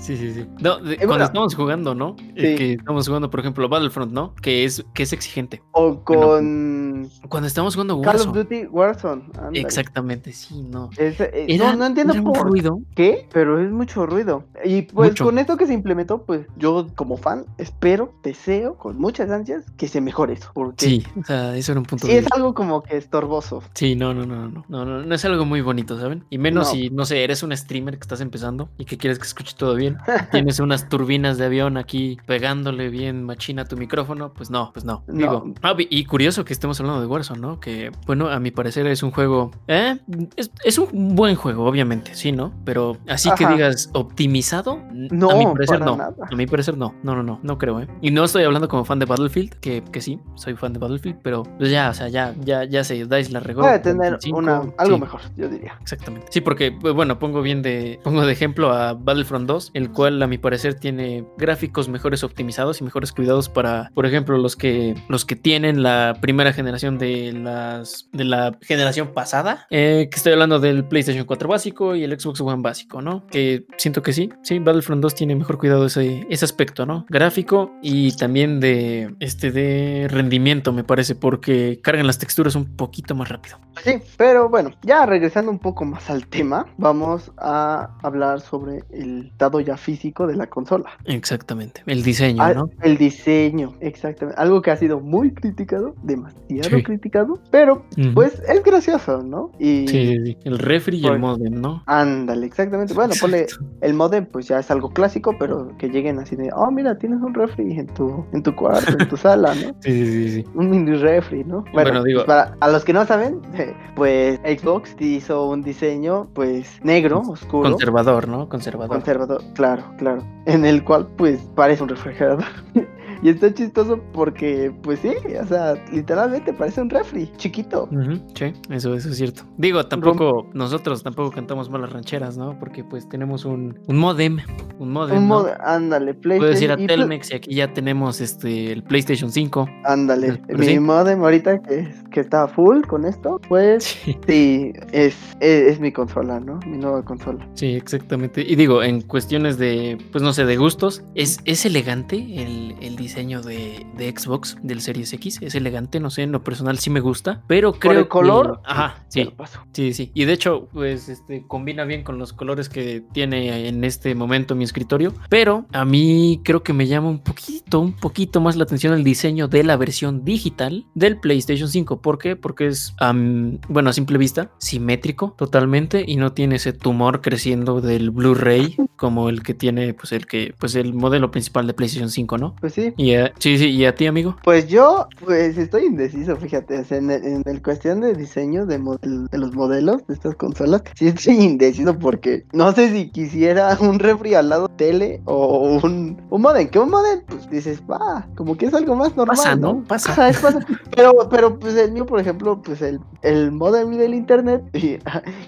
Sí, 0.00 0.16
sí, 0.16 0.32
sí. 0.32 0.46
No, 0.60 0.78
de- 0.78 0.94
Eh, 0.94 0.96
cuando 0.96 1.08
bueno. 1.08 1.24
estamos 1.24 1.54
jugando, 1.54 1.94
¿no? 1.94 2.16
Eh, 2.34 2.52
Sí. 2.52 2.54
que 2.56 2.72
estamos 2.72 3.06
jugando, 3.06 3.30
por 3.30 3.40
ejemplo, 3.40 3.68
Battlefront, 3.68 4.12
¿no? 4.12 4.34
Que 4.36 4.64
es, 4.64 4.82
que 4.94 5.02
es 5.02 5.12
exigente. 5.12 5.62
O 5.72 6.02
con 6.02 7.08
Cuando 7.28 7.46
estamos 7.46 7.74
jugando 7.74 8.00
Call 8.00 8.16
of 8.16 8.26
Warzone. 8.26 8.42
Duty 8.44 8.66
Warzone. 8.70 9.22
Exactamente, 9.52 10.32
sí, 10.32 10.62
no. 10.62 10.90
Es, 10.96 11.20
eh, 11.20 11.44
Era, 11.48 11.72
no, 11.72 11.78
no 11.80 11.86
entiendo 11.86 12.14
era 12.14 12.22
por 12.22 12.40
ruido. 12.48 12.80
qué, 12.94 13.28
pero 13.32 13.60
es 13.60 13.70
mucho 13.70 14.06
ruido. 14.06 14.44
Y 14.64 14.82
pues 14.82 15.10
Mucho. 15.10 15.24
con 15.26 15.38
esto 15.38 15.56
que 15.56 15.66
se 15.66 15.74
implementó, 15.74 16.22
pues 16.24 16.46
yo 16.56 16.86
como 16.96 17.16
fan 17.16 17.44
espero, 17.58 18.14
deseo 18.22 18.76
con 18.76 18.98
muchas 18.98 19.30
ansias 19.30 19.64
que 19.76 19.86
se 19.86 20.00
mejore 20.00 20.32
eso. 20.34 20.50
Porque 20.54 20.84
Sí, 20.86 21.06
o 21.20 21.24
sea, 21.24 21.56
eso 21.56 21.72
era 21.72 21.80
un 21.80 21.86
punto 21.86 22.06
sí 22.06 22.12
es 22.14 22.26
algo 22.32 22.54
como 22.54 22.82
que 22.82 22.96
estorboso. 22.96 23.62
Sí, 23.74 23.96
no, 23.96 24.14
no, 24.14 24.24
no, 24.26 24.48
no, 24.48 24.64
no, 24.68 24.84
no, 24.84 25.02
no 25.04 25.14
es 25.14 25.24
algo 25.24 25.44
muy 25.44 25.60
bonito, 25.60 25.98
¿saben? 25.98 26.24
Y 26.30 26.38
menos 26.38 26.68
No. 26.68 26.72
si, 26.72 26.90
no 26.90 27.04
sé, 27.04 27.22
eres 27.22 27.42
un 27.42 27.54
streamer 27.56 27.96
que 27.96 28.02
estás 28.02 28.20
empezando 28.20 28.68
y 28.78 28.84
que 28.86 28.96
quieres 28.96 29.18
que 29.18 29.24
escuche 29.26 29.54
todo 29.56 29.74
bien. 30.06 30.28
Tienes 30.30 30.60
unas 30.60 30.88
turbinas 30.88 31.38
de 31.38 31.46
avión 31.46 31.76
aquí 31.76 32.18
pegándole 32.26 32.88
bien 32.88 33.24
machina 33.24 33.62
a 33.62 33.64
tu 33.64 33.76
micrófono, 33.76 34.32
pues 34.32 34.50
no, 34.50 34.70
pues 34.72 34.84
no. 34.84 35.02
No. 35.06 35.14
Digo, 35.16 35.54
ah, 35.62 35.74
y 35.78 36.04
curioso 36.04 36.44
que 36.44 36.52
estemos 36.52 36.78
hablando 36.80 37.00
de 37.00 37.06
Warzone, 37.06 37.40
¿no? 37.40 37.60
Que, 37.60 37.90
bueno, 38.06 38.28
a 38.28 38.38
mi 38.40 38.50
parecer 38.50 38.86
es 38.86 39.02
un 39.02 39.10
juego, 39.10 39.50
eh, 39.68 39.98
es, 40.36 40.50
es 40.64 40.78
un 40.78 41.14
buen 41.14 41.34
juego, 41.36 41.64
obviamente, 41.66 42.14
sí, 42.14 42.32
¿no? 42.32 42.52
Pero 42.64 42.96
así 43.08 43.30
que 43.36 43.46
digas 43.46 43.90
optimizado, 43.92 44.78
n- 44.92 45.08
a 45.10 45.14
No, 45.14 45.36
mi 45.38 45.46
parecer 45.46 45.80
no. 45.80 45.96
nada. 45.96 46.14
A 46.30 46.34
mi 46.34 46.46
parecer 46.46 46.76
no, 46.76 46.94
no, 47.02 47.14
no, 47.14 47.22
no, 47.22 47.40
no 47.42 47.58
creo, 47.58 47.80
¿eh? 47.80 47.88
Y 48.00 48.10
no 48.10 48.24
estoy 48.24 48.44
hablando 48.44 48.68
como 48.68 48.84
fan 48.84 48.98
de 48.98 49.06
Battlefield, 49.06 49.54
que, 49.60 49.82
que 49.90 50.00
sí, 50.00 50.20
soy 50.34 50.54
fan 50.54 50.72
de 50.72 50.78
Battlefield, 50.78 51.18
pero 51.22 51.42
pues 51.58 51.70
ya, 51.70 51.90
o 51.90 51.94
sea, 51.94 52.08
ya, 52.08 52.34
ya, 52.40 52.64
ya 52.64 52.84
se 52.84 53.04
dais 53.06 53.30
la 53.32 53.40
regó. 53.40 53.62
Puede 53.62 53.78
tener 53.78 54.18
una, 54.32 54.60
5, 54.62 54.74
algo 54.78 54.94
sí. 54.96 55.00
mejor, 55.00 55.20
yo 55.36 55.48
diría. 55.48 55.76
Exactamente. 55.80 56.26
Sí, 56.30 56.40
porque, 56.40 56.72
pues, 56.72 56.94
bueno, 56.94 57.18
pongo 57.18 57.42
bien 57.42 57.62
de. 57.62 58.00
Pongo 58.02 58.24
de 58.26 58.32
ejemplo 58.32 58.72
a 58.72 58.94
Battlefront 58.94 59.46
2, 59.46 59.70
el 59.80 59.90
cual, 59.90 60.22
a 60.22 60.26
mi 60.26 60.38
parecer, 60.38 60.74
tiene 60.74 61.24
gráficos 61.38 61.88
mejores 61.88 62.22
optimizados 62.24 62.80
y 62.80 62.84
mejores 62.84 63.12
cuidados 63.12 63.48
para, 63.48 63.90
por 63.94 64.06
ejemplo, 64.06 64.38
los 64.38 64.56
que 64.56 64.94
los 65.08 65.24
que 65.24 65.36
tienen 65.36 65.82
la 65.82 66.18
primera 66.20 66.52
generación 66.52 66.98
de 66.98 67.32
las. 67.32 68.08
de 68.12 68.24
la 68.24 68.56
generación 68.62 69.08
pasada. 69.14 69.66
eh, 69.70 70.08
que 70.10 70.16
estoy 70.16 70.32
hablando 70.32 70.60
del 70.60 70.84
PlayStation 70.84 71.24
4 71.24 71.48
básico 71.48 71.94
y 71.94 72.04
el 72.04 72.18
Xbox 72.18 72.40
One 72.40 72.62
básico, 72.62 73.02
¿no? 73.02 73.26
Que 73.26 73.66
siento 73.76 74.02
que 74.02 74.12
sí. 74.12 74.30
Sí, 74.42 74.58
Battlefront 74.58 75.02
2 75.02 75.14
tiene 75.14 75.34
mejor 75.34 75.58
cuidado 75.58 75.86
ese, 75.86 76.26
ese 76.30 76.44
aspecto, 76.44 76.86
¿no? 76.86 77.06
Gráfico 77.08 77.72
y 77.82 78.16
también 78.16 78.60
de. 78.60 79.14
Este 79.20 79.50
de 79.50 80.06
rendimiento, 80.08 80.72
me 80.72 80.84
parece, 80.84 81.14
porque 81.14 81.80
cargan 81.82 82.06
las 82.06 82.18
texturas 82.18 82.54
un 82.54 82.76
poquito 82.76 83.14
más 83.14 83.28
rápido. 83.28 83.58
Sí, 83.84 83.98
pero 84.16 84.48
bueno, 84.48 84.70
ya 84.82 85.06
regresando 85.06 85.50
un 85.50 85.58
poco 85.58 85.84
más 85.84 86.10
al 86.10 86.26
tema, 86.26 86.66
vamos 86.76 87.32
a 87.38 87.96
hablar 88.02 88.40
sobre 88.40 88.84
el 88.90 89.26
estado 89.26 89.60
ya 89.60 89.69
físico 89.76 90.26
de 90.26 90.36
la 90.36 90.46
consola. 90.48 90.90
Exactamente. 91.04 91.82
El 91.86 92.02
diseño, 92.02 92.42
Ah, 92.42 92.54
¿no? 92.54 92.70
El 92.82 92.96
diseño, 92.98 93.74
exactamente. 93.80 94.40
Algo 94.40 94.62
que 94.62 94.70
ha 94.70 94.76
sido 94.76 95.00
muy 95.00 95.32
criticado, 95.32 95.94
demasiado 96.02 96.76
Sí. 96.78 96.82
criticado, 96.82 97.38
pero 97.50 97.84
pues 98.14 98.40
es 98.48 98.62
gracioso, 98.62 99.22
¿no? 99.22 99.50
Y 99.58 99.86
Sí, 99.88 100.06
sí, 100.06 100.24
sí. 100.24 100.36
El 100.44 100.58
refri 100.58 100.98
y 100.98 101.04
el 101.04 101.10
Por- 101.12 101.18
modem, 101.18 101.60
¿no? 101.60 101.82
ándale, 101.86 102.46
exactamente. 102.46 102.94
Bueno, 102.94 103.14
ponle 103.20 103.40
Exacto. 103.42 103.64
el 103.80 103.94
modem, 103.94 104.26
pues 104.26 104.48
ya 104.48 104.58
es 104.58 104.70
algo 104.70 104.90
clásico, 104.90 105.34
pero 105.38 105.76
que 105.78 105.88
lleguen 105.88 106.18
así 106.18 106.36
de, 106.36 106.50
oh, 106.54 106.70
mira, 106.70 106.98
tienes 106.98 107.20
un 107.20 107.34
refri 107.34 107.78
en 107.78 107.86
tu, 107.88 108.24
en 108.32 108.42
tu 108.42 108.54
cuarto, 108.54 108.92
en 108.98 109.08
tu 109.08 109.16
sala, 109.16 109.54
¿no? 109.54 109.74
Sí, 109.80 109.92
sí, 109.92 110.06
sí, 110.06 110.28
sí. 110.30 110.44
Un 110.54 110.70
mini 110.70 110.96
refri, 110.96 111.44
¿no? 111.44 111.62
Bueno, 111.72 111.90
Bueno, 111.90 112.04
digo- 112.04 112.24
para 112.26 112.56
a 112.60 112.68
los 112.68 112.84
que 112.84 112.92
no 112.92 113.04
saben, 113.06 113.40
pues 113.96 114.38
Xbox 114.40 114.94
hizo 115.00 115.46
un 115.48 115.62
diseño, 115.62 116.28
pues 116.34 116.78
negro, 116.82 117.20
oscuro. 117.20 117.70
Conservador, 117.70 118.28
¿no? 118.28 118.48
Conservador. 118.48 118.90
Conservador, 118.96 119.42
claro, 119.60 119.84
claro. 119.98 120.22
En 120.46 120.64
el 120.64 120.82
cual, 120.82 121.06
pues, 121.18 121.38
parece 121.54 121.82
un 121.82 121.90
refrigerador. 121.90 122.44
y 123.22 123.28
está 123.28 123.52
chistoso 123.52 124.00
porque, 124.12 124.72
pues 124.82 125.00
sí, 125.00 125.12
o 125.40 125.46
sea, 125.46 125.74
literalmente 125.92 126.52
parece 126.52 126.80
un 126.80 126.90
refri, 126.90 127.30
chiquito. 127.36 127.88
Sí, 128.34 128.52
eso, 128.70 128.94
eso 128.94 129.08
es 129.10 129.16
cierto. 129.16 129.42
Digo, 129.58 129.84
tampoco, 129.86 130.48
nosotros 130.54 131.02
tampoco 131.02 131.30
cantamos 131.30 131.68
malas 131.70 131.92
rancheras, 131.92 132.36
¿no? 132.36 132.58
Porque 132.58 132.82
pues 132.84 133.08
tenemos 133.08 133.44
un, 133.44 133.78
un 133.86 133.96
modem, 133.98 134.38
un 134.78 134.90
modem, 134.92 135.18
Un 135.18 135.28
¿no? 135.28 135.34
mod, 135.42 135.48
ándale, 135.64 136.14
Puedes 136.14 136.62
ir 136.62 136.72
a 136.72 136.76
PlayStation. 136.76 136.80
y 136.80 136.86
Telmex 136.86 137.30
y 137.30 137.34
aquí 137.34 137.54
ya 137.54 137.72
tenemos 137.72 138.20
este 138.20 138.72
el 138.72 138.82
PlayStation 138.82 139.30
5. 139.30 139.68
Ándale, 139.84 140.40
Pero 140.46 140.58
mi 140.58 140.66
sí. 140.66 140.78
modem 140.80 141.22
ahorita 141.22 141.60
que, 141.62 141.92
que 142.10 142.20
está 142.20 142.48
full 142.48 142.82
con 142.82 143.04
esto, 143.04 143.40
pues 143.48 143.84
Sí, 143.84 144.16
sí, 144.26 144.72
es, 144.92 145.14
es, 145.40 145.72
es 145.72 145.80
mi 145.80 145.92
consola, 145.92 146.40
¿no? 146.40 146.58
Mi 146.66 146.78
nueva 146.78 147.04
consola. 147.04 147.46
sí, 147.54 147.74
exactamente. 147.74 148.40
Y 148.46 148.56
digo, 148.56 148.82
en 148.82 149.02
cuestiones 149.02 149.58
de, 149.58 149.98
pues 150.12 150.22
no 150.22 150.32
sé, 150.32 150.44
de 150.46 150.56
gustos, 150.56 151.02
es, 151.14 151.40
es 151.44 151.66
elegante 151.66 152.16
el, 152.16 152.74
el 152.80 152.96
diseño 152.96 153.09
de, 153.14 153.86
de 153.96 154.14
Xbox 154.16 154.56
del 154.62 154.80
Series 154.80 155.12
X. 155.12 155.38
Es 155.42 155.54
elegante, 155.54 156.00
no 156.00 156.10
sé, 156.10 156.22
en 156.22 156.32
lo 156.32 156.42
personal 156.44 156.78
sí 156.78 156.90
me 156.90 157.00
gusta, 157.00 157.42
pero 157.46 157.72
creo 157.72 157.92
el 157.92 158.04
que- 158.04 158.08
color, 158.08 158.60
Ajá, 158.64 159.04
sí. 159.08 159.28
Sí, 159.72 159.92
sí. 159.92 160.10
Y 160.14 160.24
de 160.24 160.32
hecho, 160.32 160.68
pues 160.72 161.08
este 161.08 161.44
combina 161.46 161.84
bien 161.84 162.02
con 162.04 162.18
los 162.18 162.32
colores 162.32 162.68
que 162.68 163.02
tiene 163.12 163.68
en 163.68 163.84
este 163.84 164.14
momento 164.14 164.54
mi 164.54 164.64
escritorio. 164.64 165.12
Pero 165.28 165.66
a 165.72 165.84
mí 165.84 166.40
creo 166.44 166.62
que 166.62 166.72
me 166.72 166.86
llama 166.86 167.08
un 167.08 167.18
poquito, 167.18 167.80
un 167.80 167.92
poquito 167.92 168.40
más 168.40 168.56
la 168.56 168.64
atención 168.64 168.94
el 168.94 169.04
diseño 169.04 169.48
de 169.48 169.64
la 169.64 169.76
versión 169.76 170.24
digital 170.24 170.86
del 170.94 171.18
PlayStation 171.18 171.68
5. 171.68 172.00
¿Por 172.00 172.18
qué? 172.18 172.36
Porque 172.36 172.66
es, 172.68 172.94
am, 173.00 173.58
bueno, 173.68 173.90
a 173.90 173.92
simple 173.92 174.18
vista, 174.18 174.50
simétrico 174.58 175.34
totalmente 175.36 176.04
y 176.06 176.16
no 176.16 176.32
tiene 176.32 176.56
ese 176.56 176.72
tumor 176.72 177.20
creciendo 177.20 177.80
del 177.80 178.10
Blu-ray 178.10 178.76
como 178.96 179.28
el 179.28 179.42
que 179.42 179.54
tiene, 179.54 179.94
pues 179.94 180.12
el 180.12 180.26
que, 180.26 180.54
pues 180.58 180.74
el 180.74 180.94
modelo 180.94 181.30
principal 181.30 181.66
de 181.66 181.74
PlayStation 181.74 182.10
5, 182.10 182.38
¿no? 182.38 182.54
Pues 182.60 182.74
sí. 182.74 182.92
Y 183.00 183.14
a- 183.14 183.32
sí, 183.38 183.56
sí, 183.56 183.70
y 183.70 183.86
a 183.86 183.94
ti, 183.94 184.06
amigo. 184.06 184.36
Pues 184.44 184.68
yo, 184.68 185.08
pues 185.24 185.56
estoy 185.56 185.86
indeciso, 185.86 186.36
fíjate, 186.36 186.78
o 186.80 186.84
sea, 186.84 186.98
en, 186.98 187.10
el, 187.10 187.24
en 187.24 187.42
el 187.46 187.62
cuestión 187.62 188.02
de 188.02 188.12
diseño 188.12 188.66
de, 188.66 188.76
de 188.78 189.38
los 189.38 189.54
modelos 189.54 190.06
de 190.06 190.12
estas 190.12 190.34
consolas, 190.34 190.82
sí 190.96 191.08
estoy 191.08 191.34
indeciso 191.40 191.98
porque 191.98 192.44
no 192.52 192.72
sé 192.72 192.90
si 192.92 193.08
quisiera 193.10 193.74
un 193.80 193.98
refri 194.00 194.34
al 194.34 194.50
lado 194.50 194.68
de 194.68 194.74
tele 194.74 195.22
o 195.24 195.80
un, 195.82 196.20
un 196.28 196.42
modem, 196.42 196.68
que 196.68 196.78
un 196.78 196.90
modem, 196.90 197.22
pues 197.26 197.48
dices, 197.48 197.82
va, 197.90 198.28
como 198.36 198.54
que 198.58 198.66
es 198.66 198.74
algo 198.74 198.94
más 198.94 199.16
normal, 199.16 199.34
Pasa, 199.34 199.56
¿no? 199.56 199.72
¿no? 199.72 199.84
Pasa. 199.84 200.12
Ajá, 200.12 200.28
es 200.28 200.38
pasa. 200.38 200.58
Pero, 200.94 201.12
pero 201.30 201.58
pues 201.58 201.76
el 201.76 201.92
mío, 201.92 202.04
por 202.04 202.20
ejemplo, 202.20 202.60
pues 202.60 202.82
el, 202.82 203.00
el 203.22 203.50
modem 203.50 203.96
del 203.96 204.12
internet 204.12 204.62
y, 204.74 204.98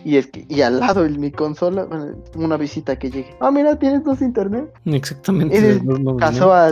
y 0.06 0.16
es 0.16 0.26
que, 0.28 0.46
y 0.48 0.62
al 0.62 0.80
lado 0.80 1.04
el, 1.04 1.18
mi 1.18 1.30
consola, 1.30 1.84
bueno, 1.84 2.16
una 2.34 2.56
visita 2.56 2.98
que 2.98 3.10
llegue. 3.10 3.36
Ah, 3.40 3.50
mira, 3.50 3.78
tienes 3.78 4.04
dos 4.04 4.22
internet. 4.22 4.72
Exactamente. 4.86 5.80
Nuevos, 5.82 6.02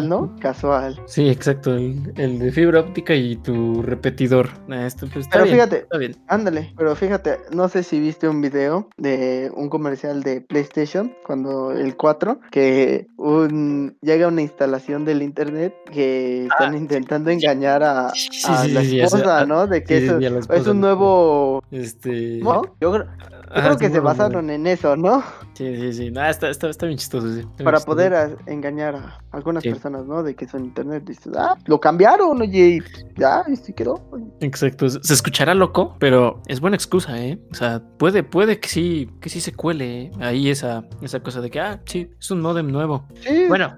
¿no? 0.08 0.36
Casual, 0.40 0.69
Sí, 1.06 1.28
exacto, 1.28 1.74
el, 1.74 2.12
el 2.16 2.38
de 2.38 2.52
fibra 2.52 2.80
óptica 2.80 3.14
y 3.14 3.36
tu 3.36 3.82
repetidor. 3.82 4.48
Ah, 4.68 4.86
esto, 4.86 5.06
pues, 5.12 5.26
está 5.26 5.32
Pero 5.38 5.44
bien, 5.44 5.56
fíjate, 5.56 5.76
está 5.78 5.98
bien. 5.98 6.16
Ándale, 6.28 6.72
pero 6.76 6.94
fíjate, 6.96 7.38
no 7.52 7.68
sé 7.68 7.82
si 7.82 7.98
viste 8.00 8.28
un 8.28 8.40
video 8.40 8.88
de 8.96 9.50
un 9.54 9.68
comercial 9.68 10.22
de 10.22 10.40
PlayStation 10.40 11.12
cuando 11.26 11.72
el 11.72 11.96
4 11.96 12.40
que 12.50 13.06
un 13.16 13.96
llega 14.00 14.28
una 14.28 14.42
instalación 14.42 15.04
del 15.04 15.22
internet 15.22 15.74
que 15.92 16.46
están 16.46 16.76
intentando 16.76 17.30
engañar 17.30 17.82
a, 17.82 18.08
Ah, 18.08 18.12
Sí, 18.14 18.38
a 18.52 18.56
sí, 18.64 18.72
la 18.72 18.80
esposa, 19.04 19.38
ah, 19.40 19.46
¿no? 19.46 19.66
De 19.66 19.82
que 19.84 20.00
sí, 20.00 20.04
eso 20.06 20.52
es 20.52 20.66
un 20.66 20.80
¿no? 20.80 20.86
nuevo 20.88 21.62
Este. 21.70 22.40
¿no? 22.42 22.62
Yo, 22.80 22.92
creo- 22.92 23.06
yo 23.70 23.76
que 23.78 23.90
se 23.90 24.00
basaron 24.00 24.50
en 24.50 24.66
eso, 24.66 24.96
¿no? 24.96 25.22
Sí, 25.54 25.74
sí, 25.76 25.92
sí. 25.92 26.12
Ah, 26.16 26.30
está, 26.30 26.48
está, 26.50 26.68
está 26.70 26.86
bien 26.86 26.98
chistoso, 26.98 27.26
sí. 27.32 27.40
está 27.40 27.48
bien 27.56 27.64
Para 27.64 27.78
chistoso. 27.78 27.96
poder 27.96 28.14
a- 28.14 28.30
engañar 28.46 28.94
a 28.96 29.18
algunas 29.32 29.62
Sí. 29.62 29.70
personas, 29.70 30.06
¿no? 30.06 30.22
De 30.22 30.34
que 30.34 30.46
internet. 30.64 31.04
Dices, 31.04 31.32
ah, 31.36 31.56
lo 31.66 31.80
cambiaron, 31.80 32.40
oye, 32.40 32.78
y 32.78 33.20
ya, 33.20 33.44
y 33.48 33.56
sí 33.56 33.72
quedó. 33.72 34.00
Exacto. 34.40 34.88
Se 34.88 35.02
se 35.02 35.14
escuchará 35.14 35.54
loco, 35.54 35.96
pero 35.98 36.40
es 36.46 36.60
buena 36.60 36.76
excusa, 36.76 37.20
¿eh? 37.20 37.38
O 37.50 37.54
sea, 37.54 37.82
puede, 37.98 38.22
puede 38.22 38.60
que 38.60 38.68
sí, 38.68 39.10
que 39.20 39.28
sí 39.28 39.40
se 39.40 39.52
cuele 39.52 40.02
¿eh? 40.02 40.10
ahí 40.20 40.50
esa, 40.50 40.84
esa 41.02 41.20
cosa 41.20 41.40
de 41.40 41.50
que, 41.50 41.60
ah, 41.60 41.80
sí, 41.84 42.10
es 42.18 42.30
un 42.30 42.40
modem 42.40 42.70
nuevo. 42.70 43.06
Sí, 43.20 43.46
Bueno, 43.48 43.76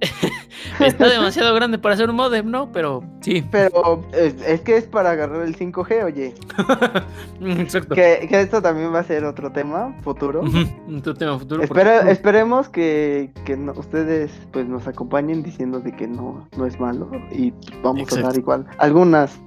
está 0.80 1.08
demasiado 1.08 1.54
grande 1.54 1.78
para 1.78 1.96
ser 1.96 2.10
un 2.10 2.16
modem, 2.16 2.50
¿no? 2.50 2.70
Pero 2.72 3.02
Sí. 3.20 3.44
Pero 3.50 4.04
es, 4.12 4.34
es 4.46 4.60
que 4.60 4.76
es 4.76 4.84
para 4.84 5.10
agarrar 5.10 5.42
el 5.42 5.56
5G, 5.56 6.04
oye. 6.04 6.32
Exacto. 7.40 7.94
Que, 7.94 8.26
que 8.28 8.40
esto 8.40 8.62
también 8.62 8.92
va 8.94 9.00
a 9.00 9.04
ser 9.04 9.24
otro 9.24 9.50
tema 9.52 9.94
futuro. 10.02 10.42
Un 10.42 11.02
tema 11.02 11.38
futuro. 11.38 11.62
porque- 11.66 12.10
esperemos 12.10 12.68
que, 12.68 13.30
que 13.44 13.56
no- 13.56 13.72
ustedes 13.72 14.30
pues 14.52 14.66
nos 14.68 14.86
acompañen 14.86 15.42
diciendo 15.42 15.80
de 15.80 15.92
que 15.92 16.06
no, 16.06 16.48
no 16.56 16.66
es 16.66 16.78
malo 16.80 17.10
y 17.32 17.52
vamos 17.82 18.12
a 18.16 18.20
dar 18.20 18.36
igual 18.36 18.66
algunas 18.78 19.38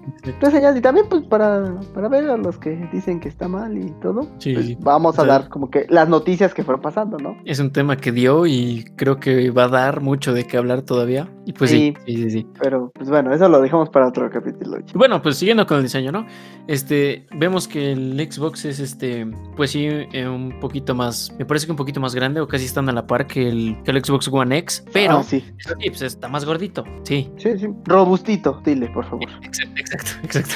reseñas 0.42 0.76
y 0.76 0.82
también 0.82 1.08
pues 1.10 1.24
para, 1.24 1.74
para 1.94 2.08
ver 2.10 2.30
a 2.30 2.38
los 2.38 2.58
que 2.58 2.72
dicen 2.92 3.20
que 3.20 3.30
está 3.30 3.48
mal 3.48 3.78
y 3.78 3.90
todo. 4.02 4.28
Sí, 4.40 4.54
pues, 4.54 4.80
vamos 4.80 5.18
a 5.20 5.22
O 5.22 5.26
sea, 5.26 5.40
dar 5.40 5.50
como 5.50 5.70
que 5.70 5.86
las 5.90 6.08
noticias 6.10 6.54
que 6.54 6.64
fueron 6.64 6.82
pasando, 6.82 7.18
¿no? 7.18 7.38
Es 7.46 7.60
un 7.60 7.72
tema 7.72 7.98
que 7.98 8.12
dio 8.12 8.46
y 8.46 8.86
creo 8.96 9.20
que 9.20 9.52
va 9.52 9.66
a 9.66 9.68
dar 9.70 10.02
mucho 10.02 10.34
de 10.34 10.46
qué 10.46 10.58
hablar 10.58 10.82
todavía. 10.84 11.19
Y 11.46 11.54
pues 11.54 11.72
sí, 11.72 11.94
sí, 12.06 12.16
sí, 12.16 12.30
sí. 12.30 12.48
Pero 12.62 12.92
pues 12.94 13.10
bueno, 13.10 13.34
eso 13.34 13.50
lo 13.50 13.62
dejamos 13.62 13.90
para 13.90 14.08
otro 14.08 14.30
capítulo. 14.30 14.78
Bueno, 14.94 15.22
pues 15.22 15.38
siguiendo 15.38 15.66
con 15.66 15.78
el 15.78 15.84
diseño, 15.84 16.12
¿no? 16.12 16.26
Este, 16.68 17.26
vemos 17.36 17.68
que 17.68 17.92
el 17.94 18.28
Xbox 18.32 18.66
es 18.66 18.80
este, 18.80 19.26
pues 19.56 19.72
sí, 19.72 19.88
eh, 19.88 20.28
un 20.28 20.60
poquito 20.60 20.94
más, 20.94 21.34
me 21.40 21.46
parece 21.46 21.66
que 21.66 21.72
un 21.72 21.78
poquito 21.78 22.00
más 22.00 22.14
grande 22.14 22.42
o 22.42 22.48
casi 22.48 22.66
están 22.66 22.88
a 22.90 22.92
la 22.92 23.08
par 23.08 23.26
que 23.28 23.48
el, 23.50 23.78
que 23.84 23.92
el 23.92 24.04
Xbox 24.04 24.28
One 24.28 24.58
X, 24.60 24.86
pero 24.94 25.18
Ah, 25.20 25.24
sí, 25.24 25.44
sí, 25.58 25.90
pues 25.90 26.02
está 26.02 26.28
más 26.28 26.46
gordito, 26.46 26.84
sí. 27.04 27.30
sí, 27.38 27.58
sí. 27.58 27.68
Robustito, 27.86 28.62
dile, 28.64 28.88
por 28.90 29.06
favor. 29.06 29.28
Exacto, 29.42 29.80
exacto, 29.80 30.12
exacto. 30.24 30.56